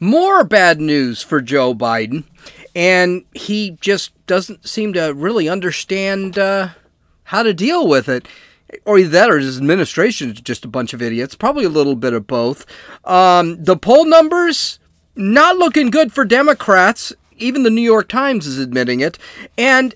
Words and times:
More 0.00 0.44
bad 0.44 0.80
news 0.80 1.22
for 1.22 1.40
Joe 1.40 1.74
Biden, 1.74 2.24
and 2.74 3.24
he 3.34 3.76
just 3.80 4.12
doesn't 4.26 4.68
seem 4.68 4.92
to 4.92 5.12
really 5.12 5.48
understand 5.48 6.38
uh, 6.38 6.68
how 7.24 7.42
to 7.42 7.52
deal 7.52 7.86
with 7.86 8.08
it. 8.08 8.28
Or 8.84 8.98
either 8.98 9.10
that, 9.10 9.30
or 9.30 9.38
his 9.38 9.56
administration 9.56 10.30
is 10.30 10.40
just 10.40 10.64
a 10.64 10.68
bunch 10.68 10.92
of 10.92 11.00
idiots. 11.00 11.34
Probably 11.34 11.64
a 11.64 11.70
little 11.70 11.96
bit 11.96 12.12
of 12.12 12.26
both. 12.26 12.66
Um, 13.04 13.64
the 13.64 13.78
poll 13.78 14.04
numbers 14.04 14.78
not 15.16 15.56
looking 15.56 15.90
good 15.90 16.12
for 16.12 16.24
Democrats. 16.24 17.12
Even 17.38 17.62
the 17.62 17.70
New 17.70 17.82
York 17.82 18.08
Times 18.08 18.46
is 18.46 18.58
admitting 18.58 19.00
it. 19.00 19.18
And 19.56 19.94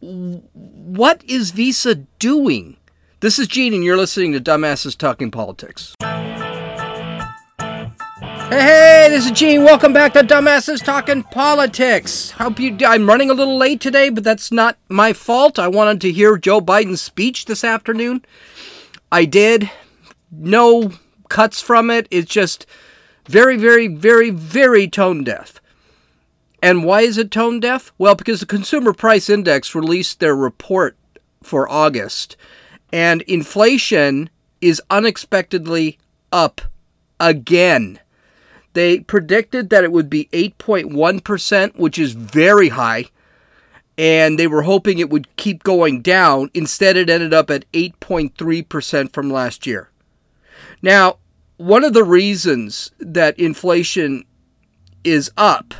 what 0.00 1.24
is 1.24 1.50
Visa 1.50 1.96
doing? 2.18 2.76
This 3.20 3.38
is 3.38 3.48
Gene, 3.48 3.74
and 3.74 3.82
you're 3.82 3.96
listening 3.96 4.32
to 4.32 4.40
Dumbasses 4.40 4.96
Talking 4.96 5.32
Politics. 5.32 5.94
Hey, 8.50 9.08
this 9.10 9.26
is 9.26 9.32
Gene. 9.32 9.62
Welcome 9.62 9.92
back 9.92 10.14
to 10.14 10.20
Dumbasses 10.20 10.82
Talking 10.82 11.22
Politics. 11.22 12.30
Hope 12.30 12.58
you. 12.58 12.74
I'm 12.86 13.06
running 13.06 13.28
a 13.28 13.34
little 13.34 13.58
late 13.58 13.78
today, 13.78 14.08
but 14.08 14.24
that's 14.24 14.50
not 14.50 14.78
my 14.88 15.12
fault. 15.12 15.58
I 15.58 15.68
wanted 15.68 16.00
to 16.00 16.12
hear 16.12 16.38
Joe 16.38 16.62
Biden's 16.62 17.02
speech 17.02 17.44
this 17.44 17.62
afternoon. 17.62 18.24
I 19.12 19.26
did. 19.26 19.70
No 20.32 20.92
cuts 21.28 21.60
from 21.60 21.90
it. 21.90 22.08
It's 22.10 22.30
just 22.30 22.64
very, 23.26 23.58
very, 23.58 23.86
very, 23.86 24.30
very 24.30 24.88
tone 24.88 25.24
deaf. 25.24 25.60
And 26.62 26.84
why 26.84 27.02
is 27.02 27.18
it 27.18 27.30
tone 27.30 27.60
deaf? 27.60 27.92
Well, 27.98 28.14
because 28.14 28.40
the 28.40 28.46
Consumer 28.46 28.94
Price 28.94 29.28
Index 29.28 29.74
released 29.74 30.20
their 30.20 30.34
report 30.34 30.96
for 31.42 31.68
August, 31.68 32.34
and 32.94 33.20
inflation 33.22 34.30
is 34.62 34.80
unexpectedly 34.88 35.98
up 36.32 36.62
again. 37.20 38.00
They 38.74 39.00
predicted 39.00 39.70
that 39.70 39.84
it 39.84 39.92
would 39.92 40.10
be 40.10 40.28
8.1%, 40.32 41.78
which 41.78 41.98
is 41.98 42.12
very 42.12 42.68
high. 42.70 43.06
And 43.96 44.38
they 44.38 44.46
were 44.46 44.62
hoping 44.62 44.98
it 44.98 45.10
would 45.10 45.34
keep 45.36 45.64
going 45.64 46.02
down. 46.02 46.50
Instead, 46.54 46.96
it 46.96 47.10
ended 47.10 47.34
up 47.34 47.50
at 47.50 47.70
8.3% 47.72 49.12
from 49.12 49.30
last 49.30 49.66
year. 49.66 49.90
Now, 50.82 51.18
one 51.56 51.82
of 51.82 51.92
the 51.92 52.04
reasons 52.04 52.92
that 53.00 53.38
inflation 53.38 54.24
is 55.02 55.30
up 55.36 55.74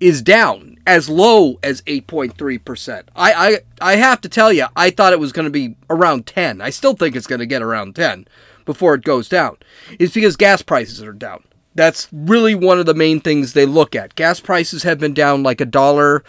is 0.00 0.22
down 0.22 0.78
as 0.86 1.08
low 1.08 1.58
as 1.62 1.82
8.3%. 1.82 3.04
I, 3.14 3.32
I, 3.32 3.58
I 3.80 3.96
have 3.96 4.20
to 4.22 4.28
tell 4.28 4.52
you, 4.52 4.66
I 4.74 4.90
thought 4.90 5.12
it 5.12 5.20
was 5.20 5.32
going 5.32 5.44
to 5.44 5.50
be 5.50 5.76
around 5.88 6.26
10. 6.26 6.60
I 6.60 6.70
still 6.70 6.94
think 6.94 7.14
it's 7.14 7.26
going 7.26 7.38
to 7.38 7.46
get 7.46 7.62
around 7.62 7.94
10 7.94 8.26
before 8.64 8.94
it 8.94 9.04
goes 9.04 9.28
down. 9.28 9.56
It's 9.98 10.14
because 10.14 10.36
gas 10.36 10.62
prices 10.62 11.02
are 11.02 11.12
down. 11.12 11.44
That's 11.74 12.08
really 12.12 12.54
one 12.54 12.78
of 12.78 12.86
the 12.86 12.94
main 12.94 13.20
things 13.20 13.52
they 13.52 13.66
look 13.66 13.94
at. 13.94 14.14
Gas 14.14 14.40
prices 14.40 14.82
have 14.82 14.98
been 14.98 15.14
down 15.14 15.42
like 15.42 15.60
a 15.60 15.66
dollar. 15.66 16.24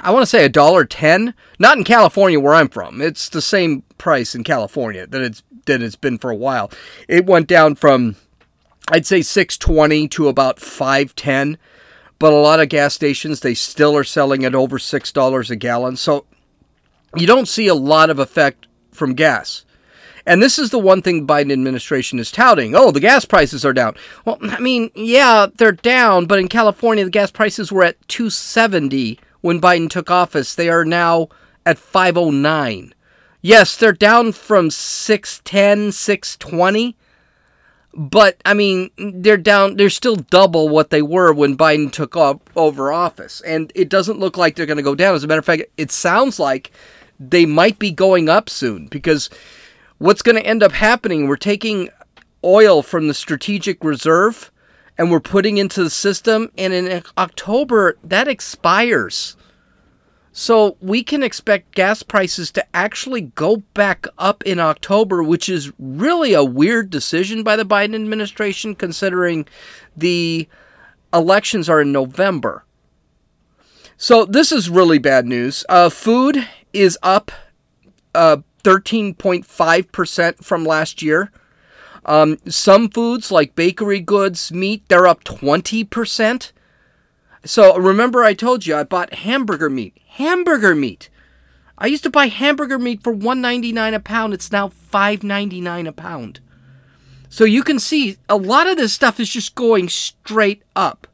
I 0.00 0.10
want 0.10 0.22
to 0.22 0.26
say 0.26 0.44
a 0.44 0.50
dollar 0.50 0.84
ten. 0.84 1.34
Not 1.58 1.78
in 1.78 1.84
California 1.84 2.38
where 2.38 2.54
I'm 2.54 2.68
from. 2.68 3.00
It's 3.00 3.28
the 3.28 3.42
same 3.42 3.82
price 3.96 4.34
in 4.34 4.44
California 4.44 5.06
that 5.06 5.22
it's 5.22 5.42
that 5.66 5.82
it's 5.82 5.96
been 5.96 6.18
for 6.18 6.30
a 6.30 6.36
while. 6.36 6.70
It 7.08 7.26
went 7.26 7.46
down 7.46 7.74
from 7.74 8.16
I'd 8.90 9.06
say 9.06 9.22
620 9.22 10.08
to 10.08 10.28
about 10.28 10.60
510. 10.60 11.58
But 12.18 12.32
a 12.32 12.36
lot 12.36 12.60
of 12.60 12.68
gas 12.68 12.94
stations 12.94 13.40
they 13.40 13.54
still 13.54 13.96
are 13.96 14.04
selling 14.04 14.44
at 14.44 14.54
over 14.54 14.78
$6 14.78 15.50
a 15.50 15.56
gallon. 15.56 15.96
So 15.96 16.26
you 17.14 17.26
don't 17.26 17.46
see 17.46 17.68
a 17.68 17.74
lot 17.74 18.10
of 18.10 18.18
effect 18.18 18.66
from 18.92 19.14
gas. 19.14 19.64
And 20.28 20.42
this 20.42 20.58
is 20.58 20.68
the 20.70 20.78
one 20.78 21.00
thing 21.00 21.26
Biden 21.26 21.50
administration 21.50 22.18
is 22.18 22.30
touting. 22.30 22.74
Oh, 22.76 22.90
the 22.90 23.00
gas 23.00 23.24
prices 23.24 23.64
are 23.64 23.72
down. 23.72 23.96
Well, 24.26 24.38
I 24.42 24.60
mean, 24.60 24.90
yeah, 24.94 25.46
they're 25.56 25.72
down, 25.72 26.26
but 26.26 26.38
in 26.38 26.48
California 26.48 27.04
the 27.04 27.10
gas 27.10 27.30
prices 27.30 27.72
were 27.72 27.82
at 27.82 28.06
270 28.08 29.18
when 29.40 29.58
Biden 29.58 29.88
took 29.88 30.10
office. 30.10 30.54
They 30.54 30.68
are 30.68 30.84
now 30.84 31.28
at 31.64 31.78
509. 31.78 32.94
Yes, 33.40 33.76
they're 33.76 33.92
down 33.92 34.32
from 34.32 34.70
610, 34.70 35.92
620. 35.92 36.96
But 37.94 38.40
I 38.44 38.52
mean, 38.52 38.90
they're 38.98 39.38
down. 39.38 39.76
They're 39.76 39.88
still 39.88 40.16
double 40.16 40.68
what 40.68 40.90
they 40.90 41.00
were 41.02 41.32
when 41.32 41.56
Biden 41.56 41.90
took 41.90 42.14
over 42.54 42.92
office, 42.92 43.40
and 43.40 43.72
it 43.74 43.88
doesn't 43.88 44.20
look 44.20 44.36
like 44.36 44.56
they're 44.56 44.66
going 44.66 44.76
to 44.76 44.82
go 44.82 44.94
down. 44.94 45.14
As 45.14 45.24
a 45.24 45.26
matter 45.26 45.38
of 45.38 45.46
fact, 45.46 45.62
it 45.78 45.90
sounds 45.90 46.38
like 46.38 46.70
they 47.18 47.46
might 47.46 47.78
be 47.78 47.90
going 47.90 48.28
up 48.28 48.50
soon 48.50 48.86
because 48.88 49.30
what's 49.98 50.22
going 50.22 50.36
to 50.36 50.46
end 50.46 50.62
up 50.62 50.72
happening, 50.72 51.26
we're 51.28 51.36
taking 51.36 51.90
oil 52.44 52.82
from 52.82 53.08
the 53.08 53.14
strategic 53.14 53.84
reserve 53.84 54.50
and 54.96 55.10
we're 55.10 55.20
putting 55.20 55.58
into 55.58 55.84
the 55.84 55.90
system 55.90 56.50
and 56.56 56.72
in 56.72 57.02
October 57.16 57.96
that 58.02 58.28
expires. 58.28 59.36
So 60.32 60.76
we 60.80 61.02
can 61.02 61.22
expect 61.22 61.74
gas 61.74 62.02
prices 62.02 62.52
to 62.52 62.76
actually 62.76 63.22
go 63.22 63.58
back 63.74 64.06
up 64.18 64.44
in 64.44 64.60
October, 64.60 65.22
which 65.22 65.48
is 65.48 65.72
really 65.78 66.32
a 66.32 66.44
weird 66.44 66.90
decision 66.90 67.42
by 67.42 67.56
the 67.56 67.64
Biden 67.64 67.94
administration 67.94 68.76
considering 68.76 69.48
the 69.96 70.48
elections 71.12 71.68
are 71.68 71.80
in 71.80 71.90
November. 71.90 72.64
So 73.96 74.24
this 74.24 74.52
is 74.52 74.70
really 74.70 74.98
bad 74.98 75.26
news. 75.26 75.64
Uh, 75.68 75.88
food 75.88 76.46
is 76.72 76.96
up 77.02 77.32
uh, 78.14 78.38
13.5% 78.62 80.44
from 80.44 80.64
last 80.64 81.02
year. 81.02 81.30
Um, 82.04 82.38
some 82.48 82.88
foods 82.88 83.30
like 83.30 83.54
bakery 83.54 84.00
goods, 84.00 84.50
meat, 84.52 84.82
they're 84.88 85.06
up 85.06 85.24
20%. 85.24 86.52
So 87.44 87.76
remember, 87.76 88.24
I 88.24 88.34
told 88.34 88.66
you 88.66 88.76
I 88.76 88.84
bought 88.84 89.14
hamburger 89.14 89.70
meat. 89.70 89.98
Hamburger 90.06 90.74
meat. 90.74 91.10
I 91.76 91.86
used 91.86 92.02
to 92.02 92.10
buy 92.10 92.26
hamburger 92.26 92.78
meat 92.78 93.02
for 93.02 93.14
$1.99 93.14 93.94
a 93.94 94.00
pound. 94.00 94.34
It's 94.34 94.50
now 94.50 94.68
$5.99 94.68 95.86
a 95.86 95.92
pound. 95.92 96.40
So 97.28 97.44
you 97.44 97.62
can 97.62 97.78
see 97.78 98.16
a 98.28 98.36
lot 98.36 98.66
of 98.66 98.76
this 98.76 98.92
stuff 98.92 99.20
is 99.20 99.28
just 99.28 99.54
going 99.54 99.88
straight 99.88 100.62
up. 100.74 101.06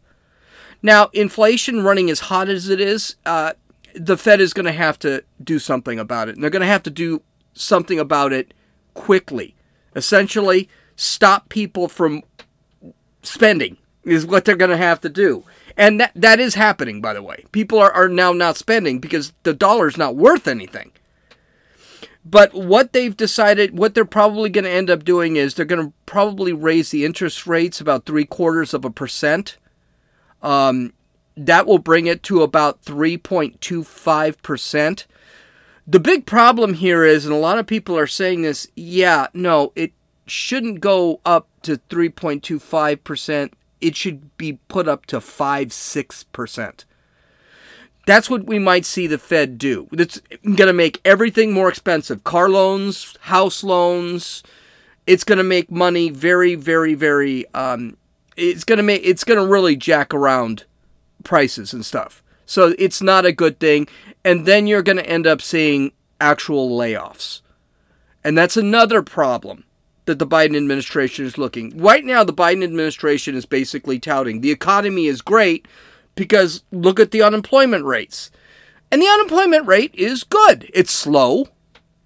Now, 0.83 1.11
inflation 1.13 1.83
running 1.83 2.09
as 2.09 2.21
hot 2.21 2.49
as 2.49 2.69
it 2.69 2.81
is, 2.81 3.17
uh, 3.27 3.55
the 3.95 4.17
Fed 4.17 4.41
is 4.41 4.53
going 4.53 4.67
to 4.67 4.73
have 4.73 4.99
to 5.01 5.25
do 5.43 5.59
something 5.59 5.99
about 5.99 6.29
it. 6.29 6.35
And 6.35 6.43
they're 6.43 6.51
going 6.51 6.61
to 6.61 6.67
have 6.67 6.83
to 6.85 6.91
do 6.91 7.23
something 7.55 7.99
about 7.99 8.33
it 8.33 8.53
quickly. 8.93 9.55
Essentially, 9.97 10.69
stop 10.97 11.49
people 11.49 11.89
from 11.89 12.23
spending 13.23 13.79
is 14.05 14.27
what 14.27 14.45
they're 14.45 14.57
going 14.57 14.71
to 14.71 14.77
have 14.77 15.01
to 15.01 15.09
do. 15.09 15.45
And 15.77 16.01
that, 16.01 16.13
that 16.15 16.39
is 16.39 16.55
happening, 16.55 17.01
by 17.01 17.15
the 17.15 17.23
way. 17.23 17.45
People 17.53 17.79
are, 17.79 17.93
are 17.93 18.09
now 18.09 18.33
not 18.33 18.57
spending 18.57 19.01
because 19.01 19.33
the 19.43 19.55
dollar's 19.55 19.97
not 19.97 20.17
worth 20.17 20.47
anything. 20.47 20.93
But 22.25 22.55
what 22.55 22.93
they've 22.93 23.17
decided, 23.17 23.77
what 23.77 23.95
they're 23.95 24.05
probably 24.05 24.51
going 24.51 24.65
to 24.65 24.71
end 24.71 24.89
up 24.89 25.05
doing 25.05 25.37
is 25.37 25.55
they're 25.55 25.67
going 25.67 25.87
to 25.87 25.93
probably 26.07 26.53
raise 26.53 26.91
the 26.91 27.05
interest 27.05 27.47
rates 27.47 27.81
about 27.81 28.07
three 28.07 28.25
quarters 28.25 28.73
of 28.73 28.85
a 28.85 28.91
percent. 28.91 29.59
Um, 30.43 30.93
that 31.37 31.67
will 31.67 31.79
bring 31.79 32.07
it 32.07 32.23
to 32.25 32.43
about 32.43 32.83
3.25%. 32.85 35.07
The 35.87 36.01
big 36.01 36.25
problem 36.25 36.75
here 36.75 37.05
is, 37.05 37.27
and 37.27 37.35
a 37.35 37.39
lot 37.39 37.59
of 37.59 37.67
people 37.67 37.97
are 37.99 38.07
saying 38.07 38.43
this, 38.43 38.69
yeah, 38.75 39.27
no, 39.35 39.73
it 39.77 39.93
shouldn't 40.27 40.81
go 40.81 41.21
up 41.25 41.49
to 41.63 41.77
3.25%. 41.77 43.53
It 43.81 43.95
should 43.95 44.37
be 44.39 44.55
put 44.69 44.89
up 44.89 45.05
to 45.07 45.21
5 45.21 45.69
6%. 45.69 46.85
That's 48.07 48.29
what 48.29 48.45
we 48.45 48.59
might 48.59 48.85
see 48.85 49.07
the 49.07 49.19
Fed 49.19 49.59
do. 49.59 49.89
It's 49.93 50.21
going 50.43 50.57
to 50.57 50.73
make 50.73 51.01
everything 51.05 51.53
more 51.53 51.69
expensive. 51.69 52.25
Car 52.25 52.49
loans, 52.49 53.17
house 53.23 53.65
loans. 53.65 54.43
It's 55.07 55.25
going 55.25 55.39
to 55.39 55.45
make 55.45 55.71
money 55.71 56.11
very, 56.11 56.55
very, 56.55 56.95
very. 56.95 57.47
Um, 57.55 57.97
it's 58.37 58.65
going 58.65 58.77
to 58.77 58.83
make. 58.83 59.03
It's 59.05 59.25
going 59.25 59.41
to 59.41 59.47
really 59.47 59.77
jack 59.77 60.13
around 60.13 60.65
prices 61.25 61.73
and 61.73 61.85
stuff. 61.85 62.23
So 62.47 62.75
it's 62.79 63.03
not 63.03 63.27
a 63.27 63.33
good 63.33 63.59
thing. 63.59 63.89
And 64.25 64.47
then 64.47 64.67
you're 64.67 64.83
going 64.83 64.97
to 64.97 65.07
end 65.07 65.27
up 65.27 65.43
seeing 65.43 65.93
actual 66.21 66.71
layoffs. 66.71 67.43
And 68.23 68.37
that's 68.37 68.57
another 68.57 69.03
problem 69.03 69.65
that 70.07 70.19
the 70.19 70.27
Biden 70.27 70.57
administration 70.57 71.25
is 71.25 71.39
looking. 71.39 71.77
Right 71.77 72.05
now, 72.05 72.25
the 72.25 72.33
Biden 72.33 72.65
administration 72.65 73.35
is 73.35 73.47
basically 73.47 73.99
touting 73.99 74.41
the 74.41 74.51
economy 74.51 75.07
is 75.07 75.23
great 75.23 75.67
because 76.15 76.63
look 76.71 77.01
at 77.01 77.11
the 77.11 77.23
unemployment 77.23 77.85
rates. 77.85 78.31
And 78.91 79.03
the 79.03 79.09
unemployment 79.09 79.67
rate 79.67 79.95
is 79.95 80.25
good. 80.25 80.71
It's 80.73 80.93
slow. 80.93 81.49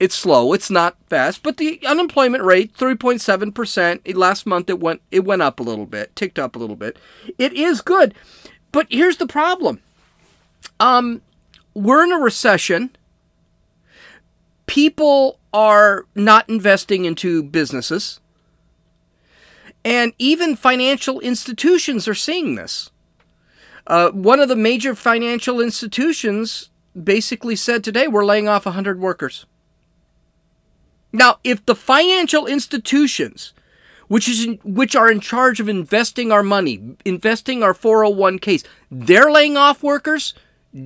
It's 0.01 0.15
slow. 0.15 0.53
It's 0.53 0.71
not 0.71 0.97
fast, 1.09 1.43
but 1.43 1.57
the 1.57 1.81
unemployment 1.85 2.45
rate 2.45 2.73
3.7%. 2.75 4.15
Last 4.15 4.47
month 4.47 4.71
it 4.71 4.79
went 4.79 5.03
it 5.11 5.25
went 5.25 5.43
up 5.43 5.59
a 5.59 5.65
little 5.65 5.87
bit, 5.87 6.15
ticked 6.15 6.39
up 6.39 6.55
a 6.55 6.59
little 6.59 6.77
bit. 6.77 6.97
It 7.37 7.53
is 7.53 7.81
good. 7.81 8.15
But 8.71 8.87
here's 8.91 9.17
the 9.17 9.27
problem. 9.27 9.81
Um 10.81 11.23
we're 11.75 12.05
in 12.05 12.13
a 12.13 12.19
recession. 12.19 12.91
People 14.67 15.39
are 15.53 16.07
not 16.15 16.49
investing 16.49 17.05
into 17.05 17.43
businesses. 17.43 18.21
And 19.85 20.13
even 20.19 20.57
financial 20.57 21.21
institutions 21.21 22.09
are 22.09 22.15
seeing 22.15 22.57
this. 22.57 22.91
Uh, 23.87 24.11
one 24.11 24.41
of 24.41 24.49
the 24.49 24.57
major 24.57 24.95
financial 24.95 25.61
institutions 25.61 26.69
basically 27.01 27.57
said 27.57 27.83
today 27.83 28.07
we're 28.07 28.25
laying 28.25 28.49
off 28.49 28.67
100 28.67 29.01
workers. 29.01 29.47
Now, 31.13 31.39
if 31.43 31.65
the 31.65 31.75
financial 31.75 32.47
institutions, 32.47 33.55
which 34.09 34.29
is 34.29 34.45
in, 34.45 34.59
which 34.63 34.95
are 34.95 35.11
in 35.11 35.21
charge 35.21 35.59
of 35.59 35.69
investing 35.69 36.31
our 36.31 36.43
money, 36.43 36.97
investing 37.05 37.63
our 37.63 37.73
401ks, 37.73 38.65
they're 38.91 39.31
laying 39.31 39.57
off 39.57 39.83
workers, 39.83 40.35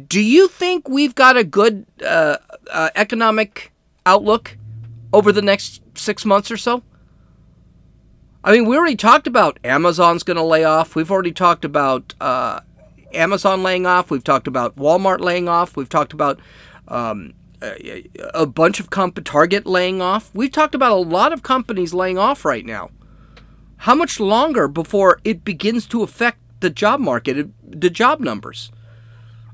do 0.06 0.20
you 0.20 0.48
think 0.48 0.88
we've 0.88 1.14
got 1.14 1.36
a 1.36 1.44
good 1.44 1.86
uh, 2.04 2.36
uh, 2.70 2.90
economic 2.94 3.72
outlook 4.06 4.56
over 5.12 5.32
the 5.32 5.42
next 5.42 5.82
six 5.94 6.24
months 6.24 6.50
or 6.50 6.56
so? 6.56 6.82
I 8.44 8.52
mean, 8.52 8.66
we 8.66 8.76
already 8.76 8.96
talked 8.96 9.26
about 9.26 9.58
Amazon's 9.62 10.22
going 10.22 10.36
to 10.36 10.42
lay 10.42 10.64
off. 10.64 10.96
We've 10.96 11.10
already 11.10 11.32
talked 11.32 11.64
about 11.64 12.14
uh, 12.20 12.60
Amazon 13.14 13.62
laying 13.62 13.86
off. 13.86 14.10
We've 14.10 14.24
talked 14.24 14.46
about 14.46 14.76
Walmart 14.76 15.20
laying 15.20 15.48
off. 15.48 15.76
We've 15.76 15.88
talked 15.88 16.12
about 16.12 16.40
um, 16.88 17.34
a, 17.62 18.04
a, 18.34 18.46
bunch 18.46 18.80
of 18.80 18.90
comp- 18.90 19.22
Target 19.24 19.66
laying 19.66 20.02
off. 20.02 20.30
We've 20.34 20.50
talked 20.50 20.74
about 20.74 20.92
a 20.92 20.96
lot 20.96 21.32
of 21.32 21.42
companies 21.42 21.94
laying 21.94 22.18
off 22.18 22.44
right 22.44 22.66
now. 22.66 22.90
How 23.78 23.94
much 23.94 24.18
longer 24.18 24.66
before 24.66 25.20
it 25.24 25.44
begins 25.44 25.86
to 25.88 26.02
affect 26.02 26.38
the 26.60 26.70
job 26.70 27.00
market, 27.00 27.48
the 27.62 27.90
job 27.90 28.20
numbers? 28.20 28.72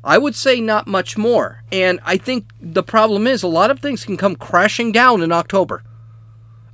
I 0.09 0.17
would 0.17 0.35
say 0.35 0.59
not 0.63 0.87
much 0.87 1.19
more. 1.19 1.63
And 1.71 2.01
I 2.03 2.17
think 2.17 2.51
the 2.59 2.83
problem 2.83 3.27
is 3.27 3.43
a 3.43 3.47
lot 3.47 3.71
of 3.71 3.81
things 3.81 4.07
can 4.07 4.17
come 4.17 4.37
crashing 4.37 4.91
down 4.91 5.21
in 5.21 5.33
October. 5.33 5.85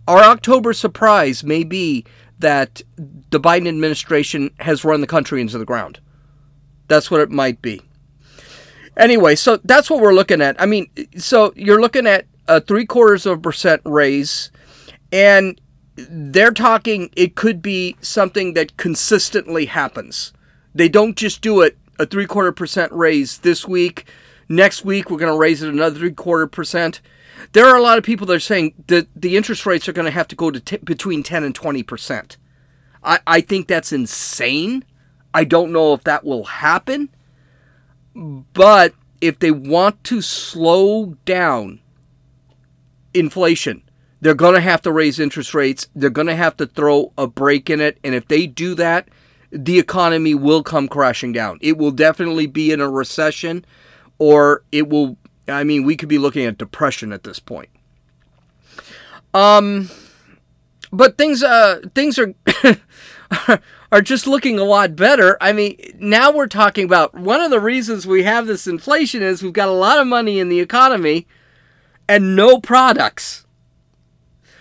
Our 0.06 0.22
October 0.22 0.72
surprise 0.72 1.42
may 1.42 1.64
be 1.64 2.04
that 2.38 2.82
the 2.96 3.40
Biden 3.40 3.66
administration 3.66 4.50
has 4.60 4.84
run 4.84 5.00
the 5.00 5.08
country 5.08 5.40
into 5.40 5.58
the 5.58 5.64
ground. 5.64 5.98
That's 6.86 7.10
what 7.10 7.22
it 7.22 7.30
might 7.30 7.60
be. 7.60 7.82
Anyway, 8.96 9.34
so 9.34 9.56
that's 9.64 9.90
what 9.90 10.00
we're 10.00 10.14
looking 10.14 10.40
at. 10.40 10.60
I 10.62 10.66
mean, 10.66 10.88
so 11.16 11.52
you're 11.56 11.80
looking 11.80 12.06
at 12.06 12.26
a 12.46 12.60
three 12.60 12.86
quarters 12.86 13.26
of 13.26 13.38
a 13.38 13.40
percent 13.40 13.82
raise, 13.84 14.52
and 15.10 15.60
they're 15.96 16.52
talking 16.52 17.10
it 17.16 17.34
could 17.34 17.60
be 17.60 17.96
something 18.00 18.54
that 18.54 18.76
consistently 18.76 19.66
happens. 19.66 20.32
They 20.72 20.88
don't 20.88 21.16
just 21.16 21.40
do 21.40 21.62
it 21.62 21.76
a 21.98 22.06
three 22.06 22.26
quarter 22.26 22.52
percent 22.52 22.92
raise 22.92 23.38
this 23.38 23.66
week. 23.66 24.06
Next 24.48 24.84
week, 24.84 25.10
we're 25.10 25.18
going 25.18 25.32
to 25.32 25.38
raise 25.38 25.62
it 25.62 25.68
another 25.68 25.98
three 25.98 26.12
quarter 26.12 26.46
percent. 26.46 27.00
There 27.52 27.66
are 27.66 27.76
a 27.76 27.82
lot 27.82 27.98
of 27.98 28.04
people 28.04 28.26
that 28.26 28.34
are 28.34 28.40
saying 28.40 28.74
that 28.86 29.08
the 29.14 29.36
interest 29.36 29.66
rates 29.66 29.88
are 29.88 29.92
going 29.92 30.06
to 30.06 30.10
have 30.10 30.28
to 30.28 30.36
go 30.36 30.50
to 30.50 30.60
t- 30.60 30.76
between 30.78 31.22
10 31.22 31.44
and 31.44 31.54
20 31.54 31.82
percent. 31.82 32.36
I, 33.02 33.20
I 33.26 33.40
think 33.40 33.68
that's 33.68 33.92
insane. 33.92 34.84
I 35.32 35.44
don't 35.44 35.72
know 35.72 35.92
if 35.92 36.04
that 36.04 36.24
will 36.24 36.44
happen. 36.44 37.10
But 38.14 38.94
if 39.20 39.38
they 39.38 39.50
want 39.50 40.04
to 40.04 40.20
slow 40.22 41.16
down 41.24 41.80
inflation, 43.12 43.82
they're 44.20 44.34
going 44.34 44.54
to 44.54 44.60
have 44.60 44.82
to 44.82 44.92
raise 44.92 45.18
interest 45.18 45.52
rates. 45.52 45.88
They're 45.94 46.10
going 46.10 46.28
to 46.28 46.36
have 46.36 46.56
to 46.58 46.66
throw 46.66 47.12
a 47.18 47.26
break 47.26 47.68
in 47.68 47.80
it. 47.80 47.98
And 48.04 48.14
if 48.14 48.28
they 48.28 48.46
do 48.46 48.74
that, 48.76 49.08
the 49.54 49.78
economy 49.78 50.34
will 50.34 50.62
come 50.62 50.88
crashing 50.88 51.32
down. 51.32 51.58
It 51.60 51.78
will 51.78 51.92
definitely 51.92 52.46
be 52.46 52.72
in 52.72 52.80
a 52.80 52.90
recession, 52.90 53.64
or 54.18 54.64
it 54.72 54.88
will, 54.88 55.16
I 55.48 55.62
mean, 55.62 55.84
we 55.84 55.96
could 55.96 56.08
be 56.08 56.18
looking 56.18 56.44
at 56.44 56.58
depression 56.58 57.12
at 57.12 57.22
this 57.22 57.38
point. 57.38 57.70
Um, 59.32 59.90
but 60.92 61.16
things, 61.16 61.42
uh, 61.42 61.80
things 61.94 62.18
are. 62.18 62.34
are 63.92 64.02
just 64.02 64.26
looking 64.26 64.58
a 64.58 64.64
lot 64.64 64.96
better. 64.96 65.36
I 65.40 65.52
mean, 65.52 65.78
now 66.00 66.32
we're 66.32 66.48
talking 66.48 66.84
about 66.84 67.14
one 67.14 67.40
of 67.40 67.52
the 67.52 67.60
reasons 67.60 68.08
we 68.08 68.24
have 68.24 68.48
this 68.48 68.66
inflation 68.66 69.22
is 69.22 69.40
we've 69.40 69.52
got 69.52 69.68
a 69.68 69.72
lot 69.72 70.00
of 70.00 70.06
money 70.08 70.40
in 70.40 70.48
the 70.48 70.58
economy 70.58 71.28
and 72.08 72.34
no 72.34 72.58
products. 72.58 73.46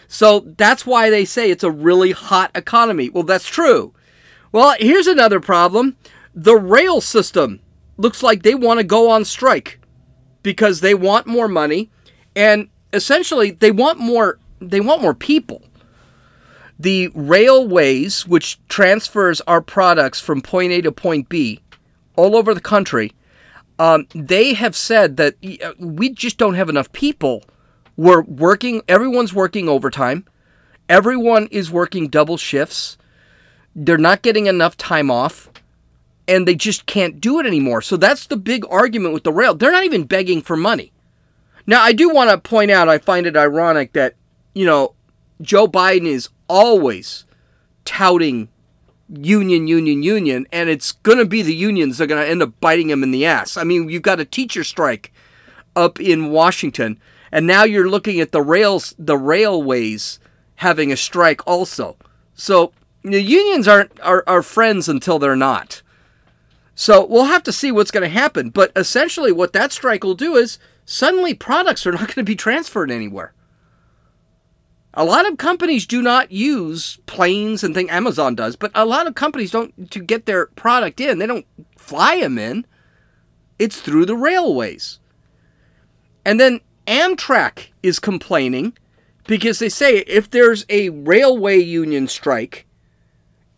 So 0.07 0.42
that's 0.42 0.86
why 0.86 1.10
they 1.10 1.25
say 1.25 1.50
it's 1.50 1.63
a 1.63 1.72
really 1.72 2.12
hot 2.12 2.51
economy. 2.54 3.10
Well, 3.10 3.24
that's 3.24 3.48
true. 3.48 3.95
Well, 4.53 4.75
here's 4.79 5.07
another 5.07 5.41
problem. 5.41 5.97
The 6.33 6.55
rail 6.55 7.01
system 7.01 7.59
looks 7.97 8.23
like 8.23 8.44
they 8.44 8.55
want 8.55 8.79
to 8.79 8.85
go 8.85 9.09
on 9.09 9.25
strike 9.25 9.81
because 10.41 10.79
they 10.79 10.94
want 10.94 11.27
more 11.27 11.50
money 11.50 11.91
and 12.35 12.69
essentially 12.94 13.51
they 13.51 13.71
want 13.71 14.00
more 14.00 14.39
they 14.59 14.79
want 14.79 15.01
more 15.01 15.13
people 15.13 15.61
the 16.79 17.09
railways, 17.13 18.27
which 18.27 18.59
transfers 18.67 19.41
our 19.41 19.61
products 19.61 20.19
from 20.19 20.41
point 20.41 20.71
A 20.73 20.81
to 20.81 20.91
point 20.91 21.29
B 21.29 21.61
all 22.15 22.35
over 22.35 22.53
the 22.53 22.61
country, 22.61 23.13
um, 23.79 24.07
they 24.13 24.53
have 24.53 24.75
said 24.75 25.17
that 25.17 25.35
uh, 25.63 25.73
we 25.79 26.09
just 26.09 26.38
don't 26.38 26.56
have 26.56 26.69
enough 26.69 26.91
people. 26.91 27.44
We're 27.95 28.23
working, 28.23 28.81
everyone's 28.88 29.33
working 29.33 29.69
overtime, 29.69 30.25
everyone 30.89 31.47
is 31.51 31.71
working 31.71 32.07
double 32.07 32.38
shifts, 32.38 32.97
they're 33.75 33.97
not 33.97 34.21
getting 34.21 34.45
enough 34.47 34.77
time 34.77 35.09
off. 35.09 35.49
And 36.25 36.47
they 36.47 36.55
just 36.55 36.85
can't 36.85 37.19
do 37.19 37.41
it 37.41 37.45
anymore. 37.45 37.81
So 37.81 37.97
that's 37.97 38.27
the 38.27 38.37
big 38.37 38.65
argument 38.69 39.13
with 39.13 39.25
the 39.25 39.33
rail. 39.33 39.55
They're 39.55 39.73
not 39.73 39.83
even 39.83 40.05
begging 40.05 40.41
for 40.41 40.55
money. 40.55 40.93
Now, 41.67 41.81
I 41.81 41.91
do 41.91 42.09
want 42.13 42.29
to 42.29 42.37
point 42.37 42.71
out, 42.71 42.87
I 42.87 42.97
find 42.97 43.27
it 43.27 43.35
ironic 43.35 43.91
that, 43.91 44.15
you 44.55 44.65
know, 44.65 44.95
Joe 45.41 45.67
Biden 45.67 46.05
is 46.05 46.29
always 46.47 47.25
touting 47.83 48.47
union, 49.09 49.67
union, 49.67 50.01
union, 50.01 50.47
and 50.53 50.69
it's 50.69 50.93
going 50.93 51.17
to 51.17 51.25
be 51.25 51.41
the 51.41 51.53
unions 51.53 51.97
that 51.97 52.05
are 52.05 52.07
going 52.07 52.23
to 52.23 52.29
end 52.29 52.41
up 52.41 52.57
biting 52.61 52.89
him 52.89 53.03
in 53.03 53.11
the 53.11 53.25
ass. 53.25 53.57
I 53.57 53.65
mean, 53.65 53.89
you've 53.89 54.01
got 54.01 54.21
a 54.21 54.25
teacher 54.25 54.63
strike 54.63 55.11
up 55.75 55.99
in 55.99 56.29
Washington, 56.29 56.99
and 57.33 57.45
now 57.45 57.65
you're 57.65 57.89
looking 57.89 58.21
at 58.21 58.31
the 58.31 58.41
rails, 58.41 58.95
the 58.97 59.17
railways 59.17 60.19
having 60.55 60.89
a 60.89 60.97
strike 60.97 61.45
also. 61.45 61.97
So 62.33 62.71
the 63.03 63.21
unions 63.21 63.67
aren't 63.67 64.00
are, 64.01 64.23
are 64.25 64.41
friends 64.41 64.89
until 64.89 65.19
they're 65.19 65.35
not. 65.35 65.81
So 66.75 67.05
we'll 67.05 67.25
have 67.25 67.44
to 67.44 67.51
see 67.51 67.71
what's 67.71 67.91
going 67.91 68.03
to 68.03 68.09
happen. 68.09 68.50
But 68.50 68.71
essentially, 68.75 69.31
what 69.31 69.53
that 69.53 69.71
strike 69.71 70.03
will 70.03 70.15
do 70.15 70.35
is 70.35 70.57
suddenly 70.85 71.33
products 71.33 71.85
are 71.85 71.91
not 71.91 72.00
going 72.07 72.13
to 72.15 72.23
be 72.23 72.35
transferred 72.35 72.91
anywhere. 72.91 73.33
A 74.95 75.05
lot 75.05 75.27
of 75.27 75.38
companies 75.38 75.88
do 75.88 76.01
not 76.03 76.31
use 76.31 77.00
planes 77.07 77.63
and 77.63 77.73
things. 77.73 77.89
Amazon 77.89 78.35
does, 78.35 78.55
but 78.55 78.71
a 78.75 78.85
lot 78.85 79.07
of 79.07 79.15
companies 79.15 79.51
don't 79.51 79.89
to 79.91 79.99
get 79.99 80.25
their 80.25 80.47
product 80.47 81.01
in. 81.01 81.18
They 81.18 81.25
don't 81.25 81.47
fly 81.78 82.19
them 82.19 82.37
in. 82.37 82.66
It's 83.57 83.81
through 83.81 84.06
the 84.06 84.16
railways. 84.16 84.99
And 86.25 86.39
then 86.39 86.61
Amtrak 86.85 87.69
is 87.81 87.99
complaining 87.99 88.78
because 89.25 89.59
they 89.59 89.69
say 89.69 89.97
if 89.99 90.30
there's 90.30 90.66
a 90.69 90.89
railway 90.89 91.57
union 91.59 92.07
strike, 92.07 92.68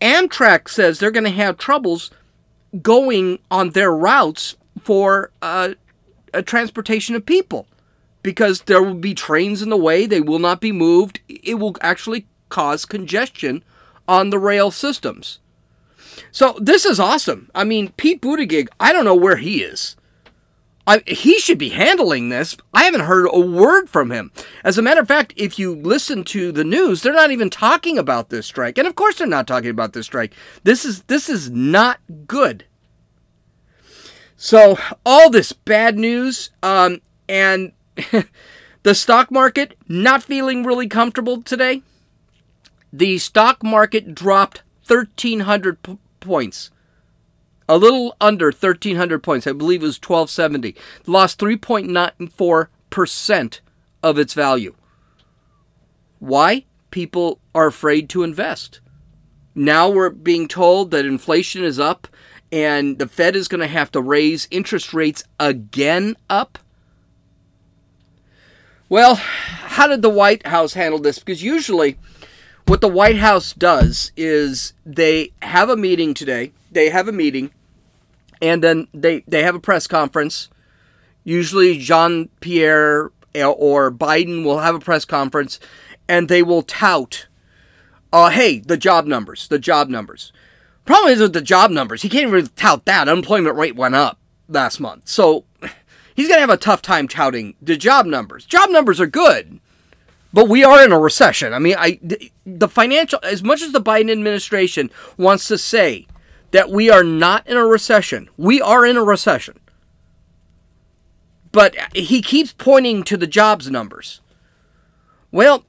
Amtrak 0.02 0.70
says 0.70 1.00
they're 1.00 1.12
going 1.12 1.24
to 1.24 1.30
have 1.30 1.58
troubles 1.58 2.12
going 2.82 3.40
on 3.50 3.72
their 3.72 3.92
routes 3.92 4.56
for 4.82 5.32
uh, 5.42 5.70
a 6.34 6.44
transportation 6.44 7.16
of 7.16 7.25
people 7.25 7.68
because 8.22 8.62
there 8.64 8.82
will 8.82 8.96
be 8.96 9.14
trains 9.14 9.62
in 9.62 9.70
the 9.70 9.78
way, 9.78 10.06
they 10.06 10.20
will 10.20 10.40
not 10.40 10.60
be 10.60 10.72
moved. 10.72 11.20
It 11.30 11.60
will 11.60 11.75
actually 11.82 12.25
cause 12.50 12.86
congestion 12.86 13.64
on 14.08 14.30
the 14.30 14.40
rail 14.40 14.72
systems. 14.72 15.40
So 16.32 16.58
this 16.60 16.86
is 16.86 17.00
awesome. 17.00 17.50
I 17.54 17.64
mean, 17.64 17.92
Pete 17.98 18.22
Buttigieg, 18.22 18.68
I 18.80 18.92
don't 18.94 19.06
know 19.06 19.16
where 19.16 19.38
he 19.38 19.62
is. 19.62 19.96
I, 20.88 21.01
he 21.08 21.39
should 21.39 21.58
be 21.58 21.70
handling 21.70 22.30
this. 22.30 22.56
I 22.74 22.84
haven't 22.84 23.01
heard 23.01 23.27
a 23.32 23.39
word 23.39 23.89
from 23.89 24.12
him. 24.12 24.32
As 24.63 24.77
a 24.77 24.82
matter 24.82 25.01
of 25.01 25.08
fact, 25.08 25.34
if 25.36 25.58
you 25.58 25.75
listen 25.75 26.24
to 26.25 26.51
the 26.51 26.63
news, 26.63 27.01
they're 27.01 27.13
not 27.13 27.32
even 27.32 27.50
talking 27.50 27.98
about 27.98 28.30
this 28.30 28.46
strike. 28.46 28.77
And 28.77 28.88
of 28.88 28.96
course 28.96 29.18
they're 29.18 29.27
not 29.27 29.48
talking 29.48 29.72
about 29.72 29.94
this 29.94 30.06
strike. 30.06 30.34
This 30.63 30.86
is 30.86 31.04
this 31.04 31.27
is 31.27 31.50
not 31.50 32.00
good. 32.27 32.65
So 34.38 34.77
all 35.06 35.30
this 35.30 35.54
bad 35.54 35.98
news, 35.98 36.51
um, 36.62 37.01
and 37.27 37.72
the 38.84 38.96
stock 38.96 39.32
market 39.32 39.77
not 39.88 40.24
feeling 40.24 40.63
really 40.63 40.88
comfortable 40.88 41.42
today. 41.42 41.82
The 42.92 43.18
stock 43.18 43.63
market 43.63 44.13
dropped 44.13 44.62
1,300 44.88 45.82
p- 45.82 45.98
points. 46.20 46.70
A 47.67 47.77
little 47.77 48.15
under 48.22 48.48
1,300 48.48 49.24
points. 49.24 49.48
I 49.48 49.53
believe 49.53 49.81
it 49.81 49.88
was 49.88 49.98
1,270. 49.98 50.75
Lost 51.07 51.39
3.94% 51.39 53.60
of 54.03 54.19
its 54.19 54.34
value. 54.34 54.75
Why? 56.19 56.65
People 56.91 57.39
are 57.53 57.67
afraid 57.67 58.10
to 58.10 58.24
invest. 58.24 58.79
Now 59.55 59.89
we're 59.89 60.10
being 60.10 60.48
told 60.48 60.91
that 60.91 61.05
inflation 61.05 61.63
is 61.63 61.79
up 61.79 62.07
and 62.51 63.00
the 63.00 63.07
Fed 63.07 63.36
is 63.36 63.48
going 63.48 63.62
to 63.62 63.67
have 63.67 63.91
to 63.91 64.01
raise 64.01 64.48
interest 64.51 64.93
rates 64.93 65.24
again 65.39 66.15
up. 66.29 66.60
Well, 68.88 69.15
how 69.15 69.88
did 69.88 70.01
the 70.01 70.10
White 70.10 70.45
House 70.45 70.74
handle 70.74 71.00
this? 71.00 71.19
Because 71.19 71.41
usually 71.41 71.98
what 72.67 72.81
the 72.81 72.88
White 72.88 73.17
House 73.17 73.53
does 73.53 74.12
is 74.15 74.74
they 74.86 75.31
have 75.41 75.69
a 75.69 75.77
meeting 75.77 76.13
today. 76.13 76.51
They 76.75 76.89
have 76.89 77.08
a 77.08 77.13
meeting, 77.13 77.51
and 78.41 78.62
then 78.62 78.89
they 78.94 79.24
they 79.25 79.44
have 79.44 79.55
a 79.55 79.62
press 79.62 79.88
conference. 79.88 80.50
Usually, 81.24 81.77
Jean 81.77 82.27
Pierre 82.41 83.12
or 83.34 83.91
Biden 83.91 84.44
will 84.44 84.60
have 84.60 84.75
a 84.75 84.79
press 84.79 85.05
conference, 85.05 85.58
and 86.10 86.27
they 86.27 86.44
will 86.44 86.63
tout, 86.63 87.27
uh, 88.12 88.29
"Hey, 88.29 88.60
the 88.60 88.75
job 88.75 89.08
numbers, 89.08 89.48
the 89.48 89.58
job 89.58 89.88
numbers." 89.88 90.34
Problem 90.84 91.13
is 91.13 91.22
with 91.22 91.32
the 91.32 91.39
job 91.39 91.72
numbers, 91.72 92.01
he 92.01 92.10
can't 92.10 92.29
really 92.29 92.50
tout 92.58 92.84
that. 92.86 93.08
Unemployment 93.08 93.55
rate 93.55 93.77
went 93.77 93.96
up 93.96 94.20
last 94.50 94.82
month, 94.82 95.08
so 95.08 95.46
he's 96.13 96.27
gonna 96.27 96.41
have 96.41 96.50
a 96.50 96.58
tough 96.58 96.82
time 96.82 97.08
touting 97.08 97.55
the 97.62 97.77
job 97.77 98.05
numbers. 98.05 98.46
Job 98.46 98.70
numbers 98.70 99.00
are 99.00 99.08
good 99.08 99.62
but 100.34 100.50
we 100.50 100.65
are 100.65 100.84
in 100.84 100.91
a 100.91 101.00
recession. 101.00 101.53
I 101.53 101.60
mean, 101.60 101.75
I 101.79 101.98
the 102.46 102.67
financial 102.67 103.20
as 103.24 103.41
much 103.41 103.62
as 103.62 103.72
the 103.72 103.82
Biden 103.82 104.12
administration 104.12 104.91
wants 105.17 105.48
to 105.48 105.58
say 105.58 106.08
that 106.55 106.71
we 106.71 106.89
are 106.89 107.03
not 107.03 107.45
in 107.47 107.57
a 107.57 107.65
recession, 107.65 108.29
we 108.38 108.62
are 108.62 108.85
in 108.85 108.95
a 108.95 109.03
recession. 109.03 109.59
But 111.51 111.75
he 111.93 112.21
keeps 112.21 112.53
pointing 112.53 113.03
to 113.03 113.17
the 113.17 113.27
jobs 113.27 113.69
numbers. 113.69 114.21
Well, 115.33 115.65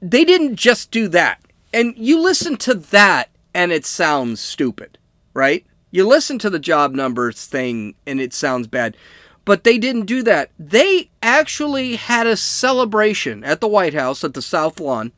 they 0.00 0.24
didn't 0.24 0.56
just 0.56 0.90
do 0.90 1.06
that. 1.08 1.42
And 1.74 1.92
you 1.98 2.18
listen 2.18 2.56
to 2.56 2.72
that 2.72 3.28
and 3.52 3.72
it 3.72 3.84
sounds 3.84 4.40
stupid, 4.40 4.96
right? 5.34 5.66
You 5.90 6.08
listen 6.08 6.38
to 6.38 6.48
the 6.48 6.58
job 6.58 6.94
numbers 6.94 7.44
thing 7.44 7.94
and 8.06 8.22
it 8.22 8.32
sounds 8.32 8.68
bad. 8.68 8.96
But 9.44 9.64
they 9.64 9.76
didn't 9.76 10.06
do 10.06 10.22
that. 10.22 10.50
They 10.58 11.10
actually 11.22 11.96
had 11.96 12.26
a 12.26 12.38
celebration 12.38 13.44
at 13.44 13.60
the 13.60 13.68
White 13.68 13.92
House 13.92 14.24
at 14.24 14.32
the 14.32 14.40
South 14.40 14.80
Lawn, 14.80 15.12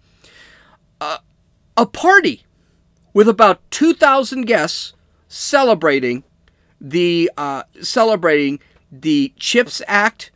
uh, 1.00 1.18
a 1.76 1.86
party 1.86 2.42
with 3.12 3.28
about 3.28 3.60
2,000 3.70 4.42
guests 4.42 4.94
celebrating 5.28 6.24
the 6.80 7.30
uh, 7.36 7.62
celebrating 7.80 8.58
the 8.90 9.32
Chips 9.36 9.80
Act 9.86 10.30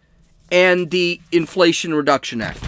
and 0.51 0.91
the 0.91 1.21
Inflation 1.33 1.95
Reduction 1.95 2.41
Act, 2.41 2.65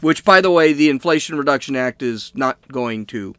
which, 0.00 0.24
by 0.24 0.40
the 0.40 0.50
way, 0.50 0.72
the 0.72 0.90
Inflation 0.90 1.36
Reduction 1.36 1.74
Act 1.74 2.02
is 2.02 2.30
not 2.34 2.58
going 2.68 3.06
to 3.06 3.34